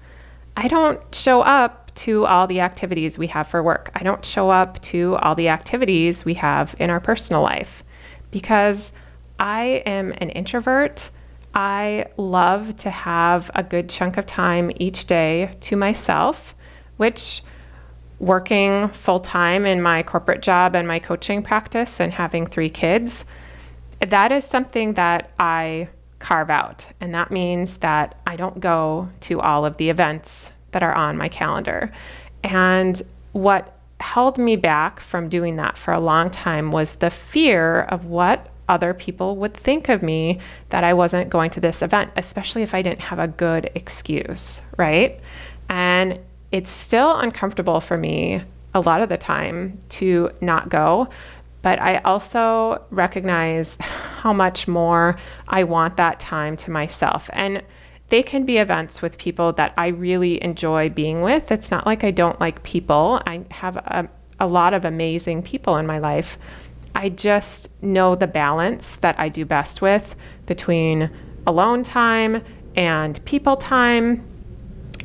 I 0.58 0.68
don't 0.68 1.14
show 1.14 1.42
up 1.42 1.94
to 1.94 2.26
all 2.26 2.48
the 2.48 2.62
activities 2.62 3.18
we 3.18 3.28
have 3.28 3.48
for 3.48 3.62
work. 3.62 3.92
I 3.94 4.04
don't 4.04 4.26
show 4.26 4.50
up 4.50 4.82
to 4.82 5.16
all 5.18 5.36
the 5.36 5.50
activities 5.50 6.26
we 6.26 6.36
have 6.36 6.76
in 6.80 6.90
our 6.90 7.00
personal 7.00 7.42
life 7.42 7.84
because 8.32 8.94
I 9.40 9.84
am 9.86 10.12
an 10.18 10.30
introvert. 10.30 11.10
I 11.54 12.06
love 12.18 12.76
to 12.78 12.90
have 12.90 13.52
a 13.54 13.64
good 13.64 13.90
chunk 13.90 14.18
of 14.18 14.26
time 14.26 14.72
each 14.76 15.06
day 15.06 15.56
to 15.62 15.76
myself, 15.76 16.56
which 16.98 17.44
working 18.22 18.88
full 18.90 19.20
time 19.20 19.66
in 19.66 19.82
my 19.82 20.04
corporate 20.04 20.44
job 20.44 20.76
and 20.76 20.88
my 20.88 21.00
coaching 21.00 21.42
practice 21.42 22.00
and 22.00 22.14
having 22.14 22.46
three 22.46 22.70
kids, 22.70 23.26
that 24.00 24.32
is 24.32 24.46
something 24.46 24.94
that 24.94 25.32
I 25.40 25.90
carve 26.20 26.52
out. 26.52 26.88
And 27.02 27.16
that 27.16 27.32
means 27.32 27.78
that 27.78 28.16
I 28.28 28.36
don't 28.36 28.60
go 28.60 29.10
to 29.22 29.42
all 29.42 29.66
of 29.66 29.78
the 29.78 29.90
events 29.90 30.52
that 30.70 30.84
are 30.84 30.94
on 30.94 31.18
my 31.18 31.30
calendar. 31.30 31.92
And 32.44 33.02
what 33.32 33.76
held 34.00 34.38
me 34.38 34.56
back 34.56 35.00
from 35.00 35.28
doing 35.28 35.56
that 35.56 35.78
for 35.78 35.92
a 35.92 36.00
long 36.00 36.30
time 36.30 36.72
was 36.72 36.96
the 36.96 37.10
fear 37.10 37.82
of 37.82 38.06
what 38.06 38.50
other 38.70 38.94
people 38.94 39.36
would 39.38 39.56
think 39.56 39.90
of 39.90 40.04
me 40.04 40.38
that 40.70 40.84
I 40.84 40.94
wasn't 40.94 41.30
going 41.30 41.50
to 41.52 41.60
this 41.60 41.82
event, 41.82 42.12
especially 42.16 42.62
if 42.62 42.76
I 42.76 42.84
didn't 42.84 43.02
have 43.02 43.20
a 43.20 43.28
good 43.28 43.72
excuse, 43.74 44.62
right? 44.78 45.20
And 45.70 46.20
it's 46.52 46.70
still 46.70 47.18
uncomfortable 47.18 47.80
for 47.80 47.98
me 47.98 48.42
a 48.74 48.80
lot 48.82 49.02
of 49.02 49.10
the 49.10 49.18
time 49.18 49.80
to 49.90 50.30
not 50.42 50.70
go. 50.70 51.10
But 51.62 51.80
I 51.80 51.98
also 52.00 52.84
recognize 52.90 53.78
how 53.80 54.34
much 54.34 54.68
more 54.68 55.18
I 55.48 55.64
want 55.64 55.98
that 55.98 56.20
time 56.20 56.56
to 56.58 56.72
myself. 56.72 57.30
And 57.34 57.62
they 58.10 58.24
can 58.24 58.46
be 58.46 58.58
events 58.58 59.02
with 59.02 59.18
people 59.18 59.54
that 59.54 59.74
I 59.78 59.88
really 59.88 60.44
enjoy 60.44 60.90
being 60.90 61.22
with. 61.22 61.52
It's 61.52 61.72
not 61.72 61.86
like 61.86 62.04
I 62.04 62.12
don't 62.12 62.40
like 62.42 62.62
people, 62.64 63.22
I 63.26 63.46
have 63.52 63.78
a, 63.78 64.10
a 64.40 64.48
lot 64.48 64.74
of 64.74 64.84
amazing 64.84 65.44
people 65.44 65.78
in 65.78 65.86
my 65.86 66.00
life. 66.00 66.38
I 66.94 67.10
just 67.10 67.82
know 67.82 68.16
the 68.16 68.28
balance 68.28 68.98
that 68.98 69.18
I 69.18 69.30
do 69.30 69.46
best 69.46 69.82
with 69.82 70.16
between 70.46 71.10
alone 71.48 71.84
time 71.84 72.44
and 72.76 73.24
people 73.24 73.56
time 73.56 74.28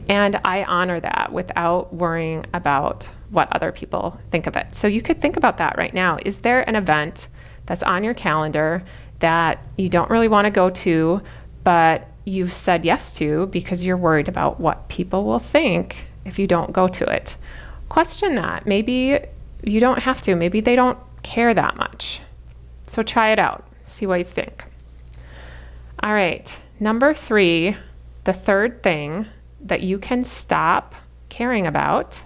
and 0.09 0.41
I 0.45 0.65
honor 0.65 1.01
that 1.01 1.33
without 1.33 1.93
worrying 1.93 2.47
about 2.55 3.09
what 3.31 3.49
other 3.53 3.73
people 3.73 4.21
think 4.31 4.47
of 4.47 4.57
it. 4.57 4.75
So 4.75 4.87
you 4.87 5.03
could 5.03 5.21
think 5.21 5.37
about 5.37 5.59
that 5.59 5.77
right 5.77 5.93
now. 5.93 6.19
Is 6.25 6.41
there 6.41 6.69
an 6.69 6.77
event 6.77 7.29
that's 7.67 7.83
on 7.83 8.05
your 8.05 8.15
calendar 8.15 8.85
that 9.19 9.67
you 9.77 9.89
don't 9.89 10.11
really 10.11 10.29
want 10.29 10.47
to 10.47 10.51
go 10.51 10.71
to, 10.71 11.21
but 11.65 12.09
you've 12.25 12.53
said 12.53 12.85
yes 12.85 13.13
to 13.15 13.47
because 13.47 13.85
you're 13.85 13.97
worried 13.97 14.29
about 14.29 14.61
what 14.61 14.89
people 14.89 15.25
will 15.25 15.39
think 15.39 16.09
if 16.25 16.39
you 16.39 16.47
don't 16.47 16.73
go 16.73 16.87
to 16.87 17.05
it? 17.05 17.37
Question 17.89 18.37
that. 18.37 18.67
Maybe 18.67 19.19
you 19.65 19.81
don't 19.81 20.01
have 20.01 20.21
to. 20.23 20.35
Maybe 20.37 20.61
they 20.61 20.77
don't 20.77 20.99
care 21.23 21.53
that 21.55 21.77
much. 21.77 22.21
So 22.87 23.03
try 23.03 23.31
it 23.31 23.39
out. 23.39 23.67
See 23.85 24.07
what 24.07 24.19
you 24.19 24.25
think. 24.25 24.65
All 26.03 26.13
right. 26.13 26.61
Number 26.79 27.15
three, 27.15 27.77
the 28.25 28.33
third 28.33 28.83
thing 28.83 29.27
that 29.69 29.83
you 29.83 29.99
can 29.99 30.25
stop 30.25 30.95
caring 31.29 31.67
about 31.67 32.23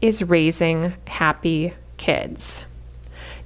is 0.00 0.22
raising 0.22 0.94
happy 1.06 1.74
kids. 1.96 2.64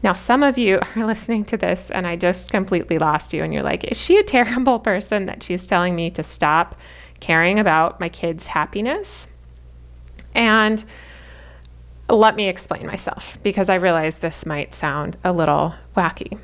Now, 0.02 0.12
some 0.12 0.42
of 0.42 0.58
you 0.58 0.80
are 0.96 1.06
listening 1.06 1.44
to 1.46 1.56
this 1.56 1.90
and 1.90 2.06
I 2.06 2.16
just 2.16 2.50
completely 2.50 2.98
lost 2.98 3.32
you, 3.32 3.42
and 3.42 3.52
you're 3.52 3.62
like, 3.62 3.84
is 3.84 4.00
she 4.00 4.18
a 4.18 4.22
terrible 4.22 4.78
person 4.90 5.26
that 5.26 5.42
she's 5.42 5.66
telling 5.66 5.94
me 5.94 6.10
to 6.10 6.22
stop 6.22 6.74
caring 7.20 7.58
about 7.58 8.00
my 8.00 8.08
kids' 8.08 8.46
happiness? 8.46 9.28
And 10.34 10.84
let 12.08 12.36
me 12.36 12.48
explain 12.48 12.86
myself 12.86 13.38
because 13.42 13.68
I 13.68 13.74
realize 13.74 14.18
this 14.18 14.46
might 14.46 14.72
sound 14.72 15.16
a 15.24 15.32
little 15.32 15.74
wacky. 15.96 16.38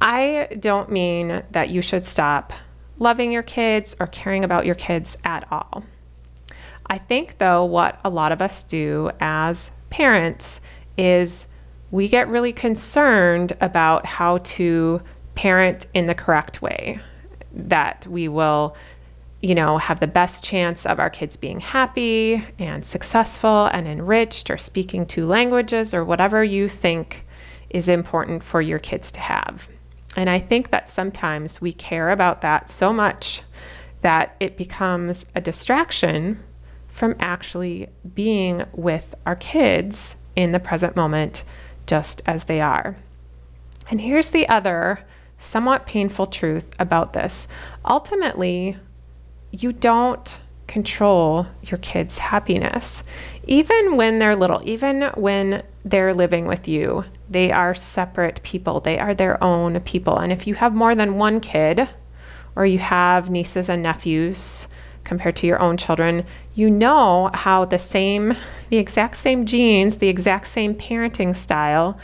I 0.00 0.48
don't 0.58 0.90
mean 0.90 1.42
that 1.52 1.70
you 1.70 1.80
should 1.80 2.04
stop 2.04 2.52
loving 2.98 3.32
your 3.32 3.42
kids 3.42 3.96
or 3.98 4.06
caring 4.06 4.44
about 4.44 4.66
your 4.66 4.74
kids 4.74 5.16
at 5.24 5.46
all. 5.50 5.84
I 6.86 6.98
think, 6.98 7.38
though, 7.38 7.64
what 7.64 7.98
a 8.04 8.10
lot 8.10 8.32
of 8.32 8.42
us 8.42 8.62
do 8.62 9.10
as 9.20 9.70
parents 9.90 10.60
is 10.96 11.46
we 11.90 12.08
get 12.08 12.28
really 12.28 12.52
concerned 12.52 13.56
about 13.60 14.04
how 14.04 14.38
to 14.38 15.00
parent 15.34 15.86
in 15.94 16.06
the 16.06 16.14
correct 16.14 16.62
way, 16.62 17.00
that 17.52 18.06
we 18.06 18.28
will, 18.28 18.76
you 19.40 19.54
know, 19.54 19.78
have 19.78 20.00
the 20.00 20.06
best 20.06 20.44
chance 20.44 20.86
of 20.86 20.98
our 20.98 21.10
kids 21.10 21.36
being 21.36 21.60
happy 21.60 22.44
and 22.58 22.84
successful 22.84 23.66
and 23.66 23.86
enriched 23.86 24.50
or 24.50 24.58
speaking 24.58 25.06
two 25.06 25.26
languages 25.26 25.94
or 25.94 26.04
whatever 26.04 26.44
you 26.44 26.68
think 26.68 27.24
is 27.70 27.88
important 27.88 28.42
for 28.42 28.60
your 28.60 28.78
kids 28.78 29.10
to 29.12 29.20
have. 29.20 29.68
And 30.16 30.30
I 30.30 30.38
think 30.38 30.70
that 30.70 30.88
sometimes 30.88 31.60
we 31.60 31.72
care 31.72 32.10
about 32.10 32.40
that 32.42 32.68
so 32.68 32.92
much 32.92 33.42
that 34.02 34.36
it 34.38 34.56
becomes 34.56 35.26
a 35.34 35.40
distraction 35.40 36.42
from 36.88 37.16
actually 37.18 37.88
being 38.14 38.64
with 38.72 39.14
our 39.26 39.34
kids 39.34 40.16
in 40.36 40.52
the 40.52 40.60
present 40.60 40.94
moment 40.94 41.42
just 41.86 42.22
as 42.26 42.44
they 42.44 42.60
are. 42.60 42.96
And 43.90 44.00
here's 44.00 44.30
the 44.30 44.48
other 44.48 45.00
somewhat 45.38 45.86
painful 45.86 46.26
truth 46.28 46.74
about 46.78 47.12
this 47.12 47.48
ultimately, 47.84 48.76
you 49.50 49.72
don't 49.72 50.40
control 50.66 51.46
your 51.62 51.78
kids' 51.78 52.18
happiness. 52.18 53.04
Even 53.46 53.96
when 53.96 54.18
they're 54.18 54.36
little, 54.36 54.60
even 54.64 55.02
when 55.14 55.62
they're 55.84 56.14
living 56.14 56.46
with 56.46 56.66
you, 56.66 57.04
they 57.34 57.50
are 57.50 57.74
separate 57.74 58.40
people. 58.44 58.78
They 58.78 58.96
are 58.98 59.12
their 59.12 59.42
own 59.42 59.80
people. 59.80 60.16
And 60.16 60.30
if 60.30 60.46
you 60.46 60.54
have 60.54 60.72
more 60.72 60.94
than 60.94 61.18
one 61.18 61.40
kid, 61.40 61.88
or 62.54 62.64
you 62.64 62.78
have 62.78 63.28
nieces 63.28 63.68
and 63.68 63.82
nephews 63.82 64.68
compared 65.02 65.34
to 65.36 65.46
your 65.48 65.60
own 65.60 65.76
children, 65.76 66.24
you 66.54 66.70
know 66.70 67.30
how 67.34 67.64
the 67.64 67.78
same, 67.80 68.36
the 68.70 68.76
exact 68.76 69.16
same 69.16 69.44
genes, 69.46 69.98
the 69.98 70.08
exact 70.08 70.46
same 70.46 70.76
parenting 70.76 71.34
style 71.34 71.98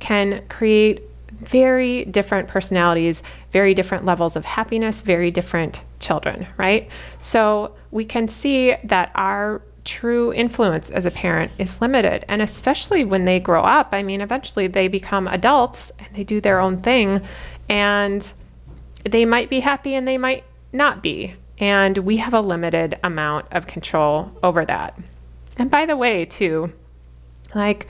can 0.00 0.46
create 0.50 1.02
very 1.32 2.04
different 2.04 2.46
personalities, 2.46 3.22
very 3.52 3.72
different 3.72 4.04
levels 4.04 4.36
of 4.36 4.44
happiness, 4.44 5.00
very 5.00 5.30
different 5.30 5.82
children, 5.98 6.46
right? 6.58 6.90
So 7.18 7.74
we 7.90 8.04
can 8.04 8.28
see 8.28 8.76
that 8.84 9.10
our 9.14 9.62
true 9.84 10.32
influence 10.32 10.90
as 10.90 11.06
a 11.06 11.10
parent 11.10 11.52
is 11.58 11.80
limited. 11.80 12.24
And 12.28 12.42
especially 12.42 13.04
when 13.04 13.24
they 13.24 13.40
grow 13.40 13.62
up, 13.62 13.88
I 13.92 14.02
mean, 14.02 14.20
eventually 14.20 14.66
they 14.66 14.88
become 14.88 15.28
adults 15.28 15.92
and 15.98 16.08
they 16.14 16.24
do 16.24 16.40
their 16.40 16.60
own 16.60 16.80
thing. 16.82 17.20
And 17.68 18.32
they 19.04 19.24
might 19.24 19.50
be 19.50 19.60
happy 19.60 19.94
and 19.94 20.08
they 20.08 20.18
might 20.18 20.44
not 20.72 21.02
be. 21.02 21.34
And 21.58 21.98
we 21.98 22.16
have 22.16 22.34
a 22.34 22.40
limited 22.40 22.98
amount 23.04 23.46
of 23.52 23.66
control 23.66 24.32
over 24.42 24.64
that. 24.64 24.98
And 25.56 25.70
by 25.70 25.86
the 25.86 25.96
way, 25.96 26.24
too, 26.24 26.72
like, 27.54 27.86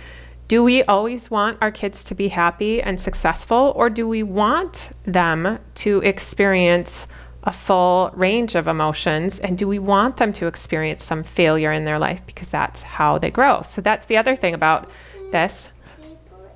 do 0.47 0.63
we 0.63 0.83
always 0.83 1.31
want 1.31 1.59
our 1.63 1.71
kids 1.71 2.05
to 2.05 2.15
be 2.15 2.29
happy 2.29 2.83
and 2.83 3.01
successful, 3.01 3.73
or 3.75 3.89
do 3.89 4.07
we 4.07 4.23
want 4.23 4.91
them 5.05 5.59
to 5.77 6.01
experience 6.01 7.07
a 7.45 7.53
full 7.53 8.11
range 8.15 8.55
of 8.55 8.67
emotions? 8.67 9.39
And 9.39 9.57
do 9.57 9.69
we 9.69 9.79
want 9.79 10.17
them 10.17 10.33
to 10.35 10.47
experience 10.47 11.05
some 11.05 11.23
failure 11.23 11.73
in 11.73 11.85
their 11.85 11.99
life 11.99 12.21
because 12.27 12.49
that's 12.49 12.83
how 12.83 13.19
they 13.19 13.31
grow? 13.31 13.63
So 13.63 13.81
that's 13.81 14.07
the 14.07 14.17
other 14.17 14.35
thing 14.37 14.55
about 14.55 14.91
this. 15.31 15.71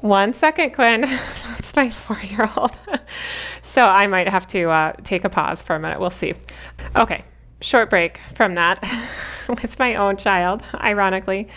One 0.00 0.32
second, 0.32 0.74
Quinn. 0.74 1.00
That's 1.48 1.74
my 1.74 1.90
four 1.90 2.20
year 2.20 2.48
old. 2.56 2.70
so 3.62 3.84
I 3.84 4.06
might 4.06 4.28
have 4.28 4.46
to 4.48 4.70
uh, 4.70 4.92
take 5.02 5.24
a 5.24 5.28
pause 5.28 5.60
for 5.60 5.74
a 5.74 5.80
minute. 5.80 5.98
We'll 5.98 6.10
see. 6.10 6.34
Okay, 6.94 7.24
short 7.60 7.90
break 7.90 8.20
from 8.34 8.54
that 8.54 8.80
with 9.62 9.78
my 9.78 9.94
own 9.94 10.16
child, 10.16 10.62
ironically. 10.74 11.48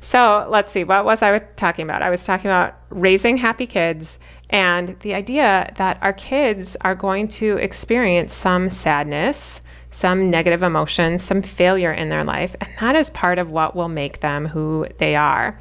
So 0.00 0.46
let's 0.48 0.72
see, 0.72 0.84
what 0.84 1.04
was 1.04 1.22
I 1.22 1.38
talking 1.38 1.84
about? 1.84 2.02
I 2.02 2.10
was 2.10 2.24
talking 2.24 2.46
about 2.46 2.74
raising 2.90 3.36
happy 3.36 3.66
kids 3.66 4.18
and 4.50 4.98
the 5.00 5.14
idea 5.14 5.72
that 5.76 5.98
our 6.02 6.12
kids 6.12 6.76
are 6.82 6.94
going 6.94 7.28
to 7.28 7.56
experience 7.58 8.32
some 8.32 8.70
sadness, 8.70 9.60
some 9.90 10.30
negative 10.30 10.62
emotions, 10.62 11.22
some 11.22 11.42
failure 11.42 11.92
in 11.92 12.08
their 12.08 12.24
life. 12.24 12.54
And 12.60 12.70
that 12.80 12.96
is 12.96 13.10
part 13.10 13.38
of 13.38 13.50
what 13.50 13.74
will 13.74 13.88
make 13.88 14.20
them 14.20 14.46
who 14.46 14.86
they 14.98 15.16
are. 15.16 15.58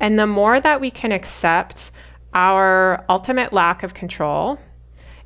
And 0.00 0.18
the 0.18 0.26
more 0.26 0.60
that 0.60 0.80
we 0.80 0.90
can 0.90 1.10
accept 1.10 1.90
our 2.34 3.04
ultimate 3.08 3.52
lack 3.52 3.82
of 3.82 3.94
control, 3.94 4.60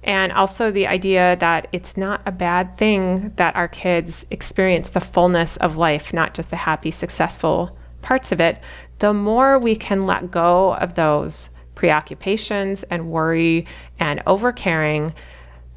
and 0.05 0.33
also 0.33 0.71
the 0.71 0.87
idea 0.87 1.37
that 1.37 1.69
it's 1.73 1.97
not 1.97 2.23
a 2.27 2.33
bad 2.33 2.77
thing 2.77 3.33
that 3.37 3.55
our 3.55 3.69
kids 3.69 4.27
experience 4.31 4.91
the 4.91 5.01
fullness 5.01 5.57
of 5.59 5.77
life, 5.77 6.13
not 6.13 6.35
just 6.35 6.51
the 6.51 6.57
happy, 6.57 6.91
successful 6.91 7.77
parts 8.03 8.33
of 8.33 8.41
it, 8.41 8.59
the 8.99 9.13
more 9.13 9.59
we 9.59 9.77
can 9.77 10.07
let 10.07 10.31
go 10.31 10.75
of 10.75 10.95
those 10.95 11.51
preoccupations 11.75 12.83
and 12.85 13.11
worry 13.11 13.67
and 13.99 14.21
overcaring, 14.27 15.15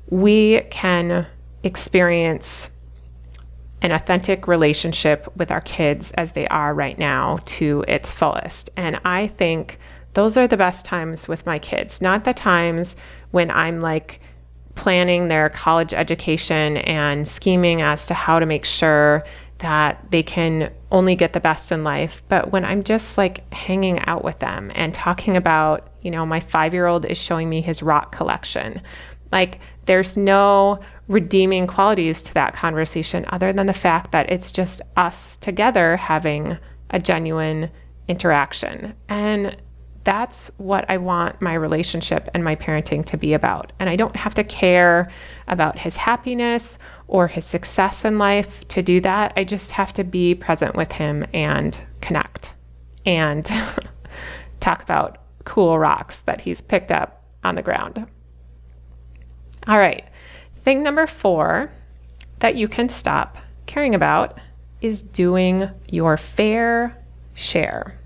we 0.10 0.62
can 0.72 1.28
experience 1.64 2.72
an 3.82 3.92
authentic 3.92 4.48
relationship 4.48 5.32
with 5.36 5.52
our 5.52 5.62
kids 5.62 6.12
as 6.14 6.32
they 6.32 6.48
are 6.48 6.74
right 6.74 6.98
now 6.98 7.38
to 7.46 7.86
its 7.88 8.12
fullest. 8.12 8.72
And 8.76 9.00
I 9.06 9.28
think 9.28 9.78
those 10.16 10.38
are 10.38 10.48
the 10.48 10.58
best 10.58 10.86
times 10.86 11.28
with 11.28 11.46
my 11.46 11.60
kids, 11.60 12.02
not 12.02 12.24
the 12.24 12.34
times 12.34 12.96
when 13.36 13.52
I'm 13.52 13.82
like 13.82 14.22
planning 14.76 15.28
their 15.28 15.50
college 15.50 15.94
education 15.94 16.78
and 16.78 17.28
scheming 17.28 17.82
as 17.82 18.08
to 18.08 18.14
how 18.14 18.40
to 18.40 18.46
make 18.46 18.64
sure 18.64 19.26
that 19.58 20.10
they 20.10 20.24
can 20.24 20.72
only 20.90 21.16
get 21.16 21.34
the 21.34 21.42
best 21.42 21.70
in 21.70 21.84
life. 21.84 22.24
But 22.30 22.54
when 22.54 22.64
I'm 22.64 22.82
just 22.82 23.18
like 23.18 23.52
hanging 23.54 24.00
out 24.08 24.24
with 24.24 24.40
them 24.40 24.72
and 24.74 24.94
talking 24.94 25.36
about, 25.36 25.90
you 26.02 26.12
know, 26.12 26.26
my 26.26 26.40
five 26.40 26.74
year 26.74 26.88
old 26.88 27.04
is 27.04 27.18
showing 27.18 27.50
me 27.50 27.60
his 27.60 27.84
rock 27.84 28.14
collection, 28.14 28.82
like 29.34 29.60
there's 29.84 30.16
no 30.16 30.80
redeeming 31.10 31.68
qualities 31.68 32.22
to 32.24 32.34
that 32.36 32.54
conversation 32.54 33.26
other 33.28 33.52
than 33.52 33.68
the 33.68 33.74
fact 33.74 34.14
that 34.14 34.32
it's 34.32 34.50
just 34.50 34.82
us 34.96 35.36
together 35.36 35.98
having 35.98 36.58
a 36.92 37.00
genuine 37.00 37.70
interaction. 38.08 38.94
And 39.10 39.58
that's 40.06 40.52
what 40.58 40.86
I 40.90 40.98
want 40.98 41.42
my 41.42 41.56
relationship 41.56 42.30
and 42.34 42.44
my 42.44 42.56
parenting 42.56 43.04
to 43.06 43.18
be 43.18 43.34
about. 43.34 43.74
And 43.80 43.90
I 43.90 43.96
don't 43.96 44.16
have 44.16 44.36
to 44.36 44.44
care 44.44 45.12
about 45.48 45.80
his 45.80 45.98
happiness 45.98 46.78
or 47.08 47.28
his 47.28 47.44
success 47.44 48.06
in 48.06 48.18
life 48.18 48.66
to 48.70 48.82
do 48.82 49.02
that. 49.02 49.34
I 49.36 49.44
just 49.44 49.72
have 49.74 49.92
to 49.94 50.04
be 50.04 50.36
present 50.36 50.76
with 50.76 50.92
him 50.94 51.26
and 51.34 51.80
connect 52.02 52.54
and 53.06 53.50
talk 54.60 54.84
about 54.84 55.18
cool 55.44 55.78
rocks 55.78 56.22
that 56.22 56.42
he's 56.42 56.62
picked 56.62 56.92
up 56.92 57.24
on 57.44 57.56
the 57.56 57.62
ground. 57.64 58.06
All 59.68 59.80
right. 59.80 60.06
Thing 60.58 60.84
number 60.84 61.08
four 61.08 61.72
that 62.40 62.56
you 62.56 62.68
can 62.68 62.90
stop 62.90 63.38
caring 63.66 63.96
about 63.96 64.40
is 64.82 65.02
doing 65.02 65.70
your 65.90 66.16
fair 66.16 66.96
share. 67.34 67.98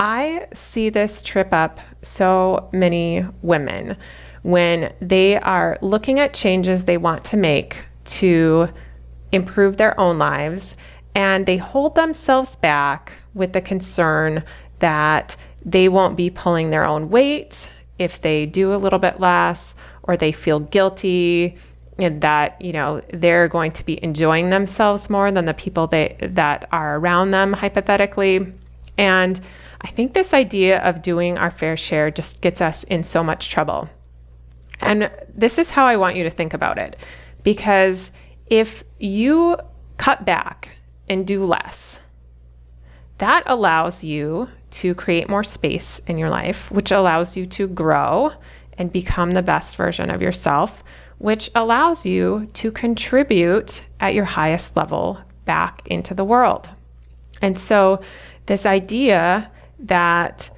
I 0.00 0.46
see 0.54 0.88
this 0.88 1.20
trip 1.20 1.52
up 1.52 1.78
so 2.00 2.70
many 2.72 3.22
women 3.42 3.98
when 4.40 4.94
they 5.02 5.36
are 5.36 5.76
looking 5.82 6.18
at 6.18 6.32
changes 6.32 6.86
they 6.86 6.96
want 6.96 7.22
to 7.26 7.36
make 7.36 7.84
to 8.06 8.70
improve 9.30 9.76
their 9.76 9.98
own 10.00 10.16
lives 10.18 10.74
and 11.14 11.44
they 11.44 11.58
hold 11.58 11.96
themselves 11.96 12.56
back 12.56 13.12
with 13.34 13.52
the 13.52 13.60
concern 13.60 14.42
that 14.78 15.36
they 15.66 15.86
won't 15.86 16.16
be 16.16 16.30
pulling 16.30 16.70
their 16.70 16.88
own 16.88 17.10
weight 17.10 17.70
if 17.98 18.22
they 18.22 18.46
do 18.46 18.72
a 18.72 18.76
little 18.76 18.98
bit 18.98 19.20
less 19.20 19.74
or 20.04 20.16
they 20.16 20.32
feel 20.32 20.60
guilty 20.60 21.58
and 21.98 22.22
that 22.22 22.58
you 22.62 22.72
know 22.72 23.02
they're 23.12 23.48
going 23.48 23.70
to 23.72 23.84
be 23.84 24.02
enjoying 24.02 24.48
themselves 24.48 25.10
more 25.10 25.30
than 25.30 25.44
the 25.44 25.52
people 25.52 25.86
they, 25.86 26.16
that 26.20 26.66
are 26.72 26.96
around 26.96 27.32
them 27.32 27.52
hypothetically. 27.52 28.50
And 28.96 29.38
I 29.80 29.88
think 29.88 30.12
this 30.12 30.34
idea 30.34 30.80
of 30.80 31.02
doing 31.02 31.38
our 31.38 31.50
fair 31.50 31.76
share 31.76 32.10
just 32.10 32.42
gets 32.42 32.60
us 32.60 32.84
in 32.84 33.02
so 33.02 33.24
much 33.24 33.48
trouble. 33.48 33.88
And 34.80 35.10
this 35.34 35.58
is 35.58 35.70
how 35.70 35.86
I 35.86 35.96
want 35.96 36.16
you 36.16 36.24
to 36.24 36.30
think 36.30 36.54
about 36.54 36.78
it. 36.78 36.96
Because 37.42 38.10
if 38.46 38.84
you 38.98 39.56
cut 39.96 40.24
back 40.24 40.70
and 41.08 41.26
do 41.26 41.44
less, 41.44 42.00
that 43.18 43.42
allows 43.46 44.02
you 44.02 44.48
to 44.70 44.94
create 44.94 45.28
more 45.28 45.44
space 45.44 45.98
in 46.06 46.16
your 46.16 46.30
life, 46.30 46.70
which 46.70 46.90
allows 46.90 47.36
you 47.36 47.44
to 47.46 47.68
grow 47.68 48.32
and 48.78 48.92
become 48.92 49.32
the 49.32 49.42
best 49.42 49.76
version 49.76 50.10
of 50.10 50.22
yourself, 50.22 50.82
which 51.18 51.50
allows 51.54 52.06
you 52.06 52.48
to 52.54 52.70
contribute 52.70 53.84
at 54.00 54.14
your 54.14 54.24
highest 54.24 54.76
level 54.76 55.20
back 55.44 55.82
into 55.86 56.14
the 56.14 56.24
world. 56.24 56.68
And 57.42 57.58
so, 57.58 58.00
this 58.46 58.64
idea 58.64 59.50
that 59.80 60.50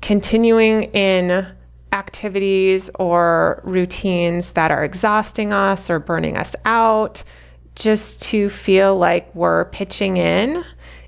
continuing 0.00 0.84
in 0.84 1.46
activities 1.92 2.90
or 2.98 3.60
routines 3.64 4.52
that 4.52 4.70
are 4.70 4.84
exhausting 4.84 5.52
us 5.52 5.90
or 5.90 5.98
burning 5.98 6.36
us 6.36 6.54
out, 6.64 7.22
just 7.74 8.20
to 8.22 8.48
feel 8.48 8.96
like 8.96 9.34
we're 9.34 9.66
pitching 9.66 10.16
in 10.16 10.64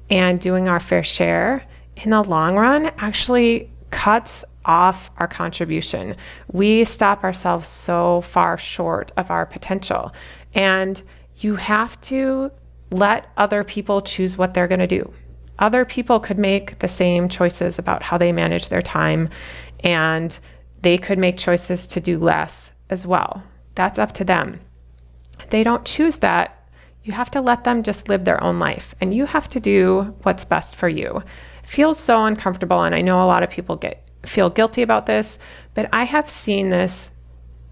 and 0.08 0.40
doing 0.40 0.68
our 0.68 0.80
fair 0.80 1.02
share, 1.02 1.64
in 1.96 2.10
the 2.10 2.22
long 2.22 2.56
run, 2.56 2.86
actually 2.98 3.70
cuts 3.90 4.44
off 4.64 5.10
our 5.18 5.28
contribution. 5.28 6.16
We 6.52 6.84
stop 6.84 7.24
ourselves 7.24 7.68
so 7.68 8.20
far 8.22 8.56
short 8.56 9.12
of 9.16 9.30
our 9.30 9.46
potential. 9.46 10.12
And 10.54 11.02
you 11.36 11.56
have 11.56 12.00
to 12.02 12.52
let 12.90 13.30
other 13.36 13.64
people 13.64 14.00
choose 14.00 14.36
what 14.36 14.54
they're 14.54 14.68
going 14.68 14.80
to 14.80 14.86
do 14.86 15.12
other 15.60 15.84
people 15.84 16.18
could 16.18 16.38
make 16.38 16.78
the 16.78 16.88
same 16.88 17.28
choices 17.28 17.78
about 17.78 18.02
how 18.02 18.18
they 18.18 18.32
manage 18.32 18.68
their 18.68 18.82
time, 18.82 19.28
and 19.80 20.38
they 20.82 20.98
could 20.98 21.18
make 21.18 21.36
choices 21.36 21.86
to 21.88 22.00
do 22.00 22.18
less 22.18 22.72
as 22.88 23.06
well. 23.06 23.42
That's 23.74 23.98
up 23.98 24.12
to 24.12 24.24
them. 24.24 24.60
They 25.50 25.62
don't 25.62 25.84
choose 25.84 26.18
that, 26.18 26.56
you 27.02 27.12
have 27.12 27.30
to 27.30 27.40
let 27.40 27.64
them 27.64 27.82
just 27.82 28.08
live 28.08 28.24
their 28.24 28.42
own 28.42 28.58
life, 28.58 28.94
and 29.00 29.14
you 29.14 29.26
have 29.26 29.48
to 29.50 29.60
do 29.60 30.14
what's 30.22 30.44
best 30.44 30.76
for 30.76 30.88
you. 30.88 31.22
It 31.62 31.68
feels 31.68 31.98
so 31.98 32.24
uncomfortable, 32.24 32.82
and 32.82 32.94
I 32.94 33.00
know 33.00 33.22
a 33.22 33.26
lot 33.26 33.42
of 33.42 33.50
people 33.50 33.76
get 33.76 34.06
feel 34.26 34.50
guilty 34.50 34.82
about 34.82 35.06
this, 35.06 35.38
but 35.72 35.88
I 35.94 36.04
have 36.04 36.28
seen 36.28 36.68
this 36.68 37.10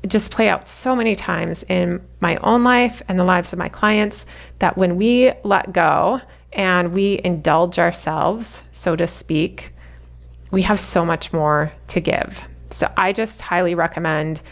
just 0.06 0.30
play 0.30 0.48
out 0.48 0.66
so 0.66 0.96
many 0.96 1.14
times 1.14 1.62
in 1.64 2.00
my 2.20 2.36
own 2.36 2.64
life 2.64 3.02
and 3.06 3.18
the 3.18 3.24
lives 3.24 3.52
of 3.52 3.58
my 3.58 3.68
clients 3.68 4.24
that 4.60 4.78
when 4.78 4.96
we 4.96 5.32
let 5.44 5.72
go 5.72 6.22
and 6.52 6.92
we 6.92 7.20
indulge 7.24 7.78
ourselves, 7.78 8.62
so 8.72 8.96
to 8.96 9.06
speak, 9.06 9.72
we 10.50 10.62
have 10.62 10.80
so 10.80 11.04
much 11.04 11.32
more 11.32 11.72
to 11.88 12.00
give. 12.00 12.40
So 12.70 12.90
I 12.96 13.12
just 13.12 13.42
highly 13.42 13.74
recommend 13.74 14.42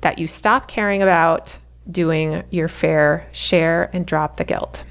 that 0.00 0.18
you 0.18 0.26
stop 0.26 0.68
caring 0.68 1.02
about 1.02 1.56
doing 1.90 2.42
your 2.50 2.68
fair 2.68 3.26
share 3.32 3.90
and 3.92 4.06
drop 4.06 4.36
the 4.36 4.44
guilt. 4.44 4.84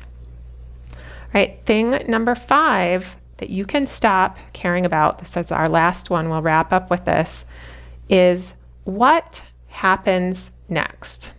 All 0.91 0.97
right, 1.33 1.59
thing 1.65 1.91
number 2.07 2.35
five 2.35 3.15
that 3.37 3.49
you 3.49 3.65
can 3.65 3.85
stop 3.85 4.37
caring 4.53 4.85
about, 4.85 5.19
this 5.19 5.35
is 5.35 5.51
our 5.51 5.67
last 5.67 6.09
one, 6.09 6.29
we'll 6.29 6.41
wrap 6.41 6.71
up 6.71 6.89
with 6.89 7.05
this, 7.05 7.45
is 8.09 8.55
what 8.83 9.43
happens 9.67 10.51
next? 10.69 11.33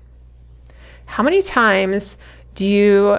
How 1.06 1.22
many 1.22 1.40
times 1.40 2.18
do 2.54 2.66
you 2.66 3.18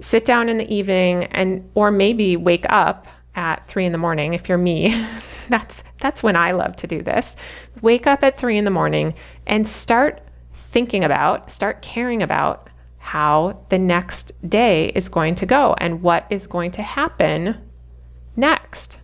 sit 0.00 0.24
down 0.24 0.48
in 0.48 0.58
the 0.58 0.74
evening 0.74 1.24
and 1.24 1.68
or 1.74 1.90
maybe 1.90 2.36
wake 2.36 2.66
up 2.68 3.06
at 3.34 3.64
three 3.66 3.86
in 3.86 3.92
the 3.92 3.98
morning 3.98 4.34
if 4.34 4.48
you're 4.48 4.58
me. 4.58 4.94
That's 5.48 5.82
that's 6.00 6.22
when 6.22 6.36
i 6.36 6.52
love 6.52 6.76
to 6.76 6.86
do 6.86 7.02
this. 7.02 7.34
Wake 7.80 8.06
up 8.06 8.22
at 8.22 8.36
three 8.36 8.58
in 8.58 8.66
the 8.66 8.70
morning 8.70 9.14
and 9.46 9.66
start 9.66 10.20
thinking 10.52 11.04
about 11.04 11.50
start 11.50 11.80
caring 11.80 12.22
about 12.22 12.68
how 12.98 13.64
the 13.70 13.78
next 13.78 14.32
day 14.46 14.92
is 14.94 15.08
going 15.08 15.34
to 15.36 15.46
go 15.46 15.74
and 15.78 16.02
what 16.02 16.26
is 16.28 16.46
going 16.46 16.70
to 16.72 16.82
happen 16.82 17.58
next. 18.36 18.98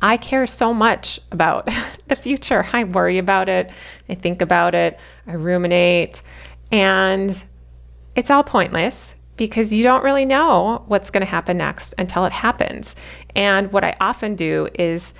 I 0.00 0.16
care 0.16 0.46
so 0.46 0.72
much 0.72 1.20
about 1.30 1.68
the 2.08 2.16
future. 2.16 2.66
I 2.72 2.84
worry 2.84 3.18
about 3.18 3.50
it. 3.50 3.70
I 4.08 4.14
think 4.14 4.40
about 4.40 4.74
it. 4.74 4.98
I 5.26 5.34
ruminate. 5.34 6.22
And 6.72 7.44
it's 8.14 8.30
all 8.30 8.42
pointless 8.42 9.14
because 9.36 9.72
you 9.72 9.82
don't 9.82 10.04
really 10.04 10.24
know 10.24 10.84
what's 10.86 11.10
going 11.10 11.20
to 11.22 11.30
happen 11.30 11.58
next 11.58 11.94
until 11.98 12.24
it 12.24 12.32
happens. 12.32 12.94
And 13.34 13.72
what 13.72 13.84
I 13.84 13.96
often 14.00 14.34
do 14.34 14.68
is 14.74 15.14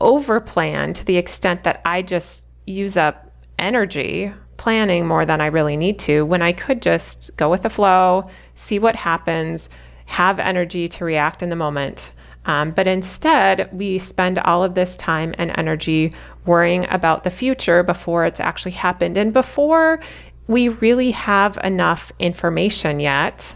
overplan 0.00 0.94
to 0.94 1.04
the 1.04 1.16
extent 1.16 1.64
that 1.64 1.80
I 1.84 2.02
just 2.02 2.46
use 2.66 2.96
up 2.96 3.32
energy 3.58 4.32
planning 4.56 5.06
more 5.06 5.24
than 5.24 5.40
I 5.40 5.46
really 5.46 5.76
need 5.76 5.98
to 6.00 6.24
when 6.24 6.42
I 6.42 6.52
could 6.52 6.82
just 6.82 7.36
go 7.36 7.50
with 7.50 7.62
the 7.62 7.70
flow, 7.70 8.28
see 8.54 8.78
what 8.78 8.96
happens, 8.96 9.70
have 10.06 10.38
energy 10.38 10.88
to 10.88 11.04
react 11.04 11.42
in 11.42 11.50
the 11.50 11.56
moment. 11.56 12.12
Um, 12.46 12.70
but 12.70 12.86
instead, 12.86 13.68
we 13.72 13.98
spend 13.98 14.38
all 14.38 14.62
of 14.62 14.74
this 14.74 14.96
time 14.96 15.34
and 15.36 15.52
energy 15.56 16.12
worrying 16.44 16.86
about 16.90 17.24
the 17.24 17.30
future 17.30 17.82
before 17.82 18.24
it's 18.24 18.38
actually 18.38 18.72
happened. 18.72 19.16
And 19.16 19.32
before 19.32 20.00
we 20.48 20.68
really 20.68 21.10
have 21.10 21.58
enough 21.64 22.12
information 22.18 23.00
yet 23.00 23.54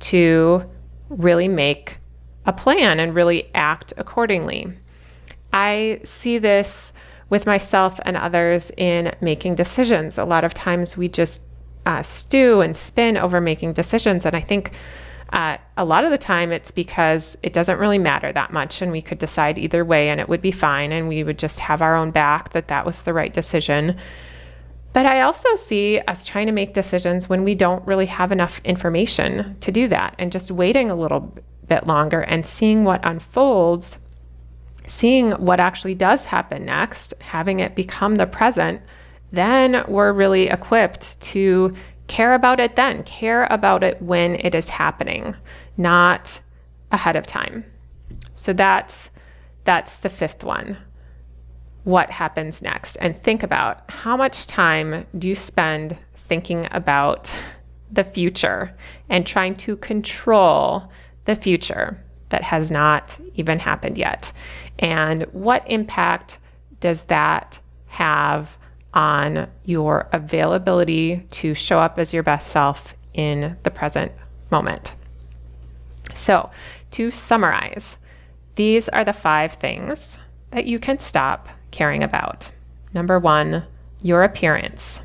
to 0.00 0.64
really 1.08 1.48
make 1.48 1.98
a 2.46 2.52
plan 2.52 3.00
and 3.00 3.14
really 3.14 3.50
act 3.54 3.92
accordingly. 3.96 4.72
I 5.52 6.00
see 6.04 6.38
this 6.38 6.92
with 7.30 7.46
myself 7.46 8.00
and 8.04 8.16
others 8.16 8.70
in 8.76 9.14
making 9.20 9.54
decisions. 9.54 10.18
A 10.18 10.24
lot 10.24 10.44
of 10.44 10.54
times 10.54 10.96
we 10.96 11.08
just 11.08 11.42
uh, 11.84 12.02
stew 12.02 12.60
and 12.60 12.76
spin 12.76 13.16
over 13.16 13.40
making 13.40 13.72
decisions. 13.72 14.24
And 14.24 14.36
I 14.36 14.40
think 14.40 14.72
uh, 15.32 15.58
a 15.76 15.84
lot 15.84 16.04
of 16.04 16.10
the 16.10 16.18
time 16.18 16.52
it's 16.52 16.70
because 16.70 17.36
it 17.42 17.52
doesn't 17.52 17.78
really 17.78 17.98
matter 17.98 18.32
that 18.32 18.52
much 18.52 18.80
and 18.80 18.90
we 18.90 19.02
could 19.02 19.18
decide 19.18 19.58
either 19.58 19.84
way 19.84 20.08
and 20.08 20.20
it 20.20 20.28
would 20.28 20.40
be 20.40 20.50
fine 20.50 20.90
and 20.90 21.06
we 21.06 21.22
would 21.22 21.38
just 21.38 21.60
have 21.60 21.82
our 21.82 21.96
own 21.96 22.10
back 22.10 22.52
that 22.52 22.68
that 22.68 22.86
was 22.86 23.02
the 23.02 23.12
right 23.12 23.32
decision. 23.32 23.96
But 24.98 25.06
I 25.06 25.20
also 25.20 25.54
see 25.54 26.00
us 26.08 26.24
trying 26.24 26.46
to 26.46 26.52
make 26.52 26.74
decisions 26.74 27.28
when 27.28 27.44
we 27.44 27.54
don't 27.54 27.86
really 27.86 28.06
have 28.06 28.32
enough 28.32 28.60
information 28.64 29.56
to 29.60 29.70
do 29.70 29.86
that 29.86 30.16
and 30.18 30.32
just 30.32 30.50
waiting 30.50 30.90
a 30.90 30.96
little 30.96 31.32
bit 31.68 31.86
longer 31.86 32.22
and 32.22 32.44
seeing 32.44 32.82
what 32.82 33.08
unfolds, 33.08 33.98
seeing 34.88 35.30
what 35.34 35.60
actually 35.60 35.94
does 35.94 36.24
happen 36.24 36.64
next, 36.64 37.14
having 37.20 37.60
it 37.60 37.76
become 37.76 38.16
the 38.16 38.26
present, 38.26 38.82
then 39.30 39.84
we're 39.86 40.12
really 40.12 40.48
equipped 40.48 41.20
to 41.20 41.76
care 42.08 42.34
about 42.34 42.58
it 42.58 42.74
then. 42.74 43.04
Care 43.04 43.46
about 43.52 43.84
it 43.84 44.02
when 44.02 44.34
it 44.40 44.52
is 44.52 44.68
happening, 44.68 45.36
not 45.76 46.40
ahead 46.90 47.14
of 47.14 47.24
time. 47.24 47.64
So 48.34 48.52
that's 48.52 49.10
that's 49.62 49.94
the 49.94 50.08
fifth 50.08 50.42
one. 50.42 50.76
What 51.88 52.10
happens 52.10 52.60
next? 52.60 52.96
And 52.96 53.16
think 53.16 53.42
about 53.42 53.82
how 53.90 54.14
much 54.14 54.46
time 54.46 55.06
do 55.16 55.26
you 55.26 55.34
spend 55.34 55.96
thinking 56.16 56.68
about 56.70 57.34
the 57.90 58.04
future 58.04 58.76
and 59.08 59.26
trying 59.26 59.54
to 59.54 59.74
control 59.78 60.92
the 61.24 61.34
future 61.34 61.98
that 62.28 62.42
has 62.42 62.70
not 62.70 63.18
even 63.36 63.58
happened 63.58 63.96
yet? 63.96 64.34
And 64.78 65.22
what 65.32 65.62
impact 65.66 66.40
does 66.80 67.04
that 67.04 67.58
have 67.86 68.58
on 68.92 69.48
your 69.64 70.10
availability 70.12 71.24
to 71.30 71.54
show 71.54 71.78
up 71.78 71.98
as 71.98 72.12
your 72.12 72.22
best 72.22 72.48
self 72.48 72.94
in 73.14 73.56
the 73.62 73.70
present 73.70 74.12
moment? 74.50 74.92
So, 76.12 76.50
to 76.90 77.10
summarize, 77.10 77.96
these 78.56 78.90
are 78.90 79.06
the 79.06 79.14
five 79.14 79.54
things 79.54 80.18
that 80.50 80.66
you 80.66 80.78
can 80.78 80.98
stop 80.98 81.48
caring 81.70 82.02
about. 82.02 82.50
Number 82.94 83.18
one, 83.18 83.64
your 84.00 84.22
appearance. 84.22 85.02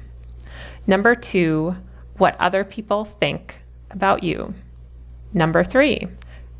Number 0.87 1.15
two, 1.15 1.75
what 2.17 2.35
other 2.39 2.63
people 2.63 3.05
think 3.05 3.61
about 3.89 4.23
you. 4.23 4.53
Number 5.33 5.63
three, 5.63 6.07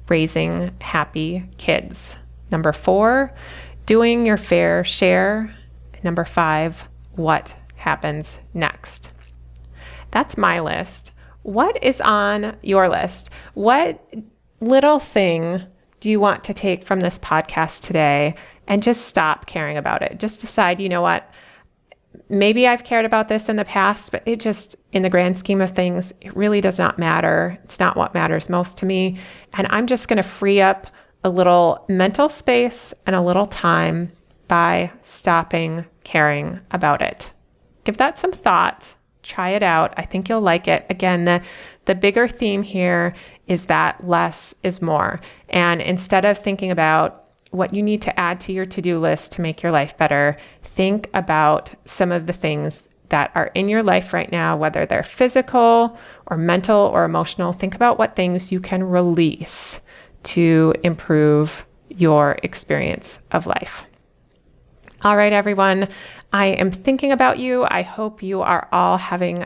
raising 0.08 0.76
happy 0.82 1.46
kids. 1.58 2.18
Number 2.52 2.74
four, 2.74 3.34
doing 3.86 4.26
your 4.26 4.38
fair 4.38 4.84
share. 4.84 5.54
Number 6.04 6.26
five, 6.26 6.88
what 7.16 7.56
happens 7.76 8.40
next. 8.54 9.12
That's 10.12 10.38
my 10.38 10.60
list. 10.60 11.12
What 11.44 11.84
is 11.84 12.00
on 12.02 12.56
your 12.62 12.90
list? 12.90 13.30
What 13.54 14.04
little 14.62 15.00
thing 15.00 15.62
do 16.00 16.10
you 16.10 16.20
want 16.20 16.44
to 16.46 16.54
take 16.54 16.86
from 16.86 17.00
this 17.00 17.20
podcast 17.20 17.82
today 17.82 18.36
and 18.68 18.84
just 18.84 19.08
stop 19.08 19.46
caring 19.46 19.78
about 19.78 20.02
it? 20.02 20.20
Just 20.20 20.42
decide, 20.42 20.80
you 20.80 20.90
know 20.90 21.02
what? 21.02 21.30
Maybe 22.30 22.68
I've 22.68 22.84
cared 22.84 23.06
about 23.06 23.28
this 23.28 23.50
in 23.50 23.56
the 23.56 23.66
past, 23.66 24.12
but 24.12 24.24
it 24.26 24.40
just, 24.40 24.76
in 24.92 25.02
the 25.02 25.10
grand 25.10 25.38
scheme 25.38 25.62
of 25.62 25.72
things, 25.72 26.14
it 26.22 26.36
really 26.36 26.62
does 26.62 26.80
not 26.80 27.00
matter. 27.00 27.58
It's 27.64 27.80
not 27.80 27.98
what 27.98 28.14
matters 28.14 28.50
most 28.50 28.78
to 28.78 28.86
me. 28.86 29.18
And 29.54 29.68
I'm 29.70 29.88
just 29.88 30.08
going 30.08 30.18
to 30.18 30.24
free 30.24 30.62
up 30.62 30.88
a 31.24 31.30
little 31.30 31.86
mental 31.90 32.30
space 32.30 32.94
and 33.06 33.16
a 33.16 33.22
little 33.22 33.46
time 33.46 34.12
by 34.48 34.92
stopping 35.02 35.86
caring 36.04 36.60
about 36.72 37.02
it. 37.02 37.32
Give 37.84 37.98
that 37.98 38.18
some 38.18 38.32
thought. 38.32 38.96
Try 39.24 39.52
it 39.52 39.64
out. 39.64 39.94
I 39.98 40.04
think 40.04 40.28
you'll 40.28 40.42
like 40.42 40.68
it. 40.68 40.86
Again, 40.90 41.26
the 41.26 41.42
the 41.86 41.96
bigger 41.96 42.28
theme 42.28 42.62
here 42.62 43.14
is 43.48 43.68
that 43.68 44.06
less 44.06 44.54
is 44.64 44.82
more. 44.82 45.22
And 45.50 45.82
instead 45.82 46.26
of 46.26 46.38
thinking 46.38 46.72
about 46.72 47.23
what 47.54 47.74
you 47.74 47.84
need 47.84 48.02
to 48.02 48.20
add 48.20 48.40
to 48.42 48.52
your 48.52 48.66
to 48.66 48.82
do 48.82 49.00
list 49.00 49.32
to 49.34 49.42
make 49.42 49.62
your 49.62 49.72
life 49.72 49.98
better, 49.98 50.38
think 50.64 51.10
about 51.14 51.74
some 51.86 52.12
of 52.12 52.26
the 52.26 52.34
things 52.34 52.84
that 53.10 53.32
are 53.36 53.52
in 53.54 53.70
your 53.70 53.84
life 53.84 54.12
right 54.12 54.32
now, 54.32 54.58
whether 54.58 54.86
they're 54.86 55.04
physical 55.04 55.98
or 56.26 56.36
mental 56.36 56.80
or 56.80 57.04
emotional. 57.04 57.54
Think 57.54 57.76
about 57.76 58.00
what 58.00 58.16
things 58.16 58.52
you 58.52 58.60
can 58.60 58.84
release 58.84 59.82
to 60.24 60.74
improve 60.84 61.66
your 61.90 62.40
experience 62.42 63.22
of 63.32 63.46
life. 63.46 63.84
All 65.04 65.16
right, 65.16 65.34
everyone, 65.34 65.90
I 66.32 66.48
am 66.48 66.72
thinking 66.72 67.12
about 67.12 67.38
you. 67.38 67.68
I 67.70 67.84
hope 67.84 68.24
you 68.24 68.42
are 68.42 68.68
all 68.72 68.98
having 68.98 69.46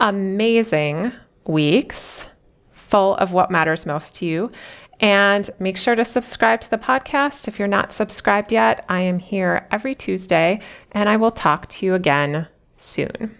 amazing 0.00 1.12
weeks 1.46 2.30
full 2.72 3.14
of 3.16 3.32
what 3.32 3.50
matters 3.50 3.86
most 3.86 4.16
to 4.16 4.26
you. 4.26 4.50
And 5.00 5.50
make 5.58 5.76
sure 5.76 5.94
to 5.94 6.04
subscribe 6.04 6.60
to 6.62 6.70
the 6.70 6.78
podcast 6.78 7.48
if 7.48 7.58
you're 7.58 7.68
not 7.68 7.92
subscribed 7.92 8.52
yet. 8.52 8.84
I 8.88 9.00
am 9.00 9.18
here 9.18 9.66
every 9.70 9.94
Tuesday, 9.94 10.60
and 10.92 11.08
I 11.08 11.16
will 11.16 11.30
talk 11.30 11.66
to 11.68 11.86
you 11.86 11.94
again 11.94 12.48
soon. 12.76 13.36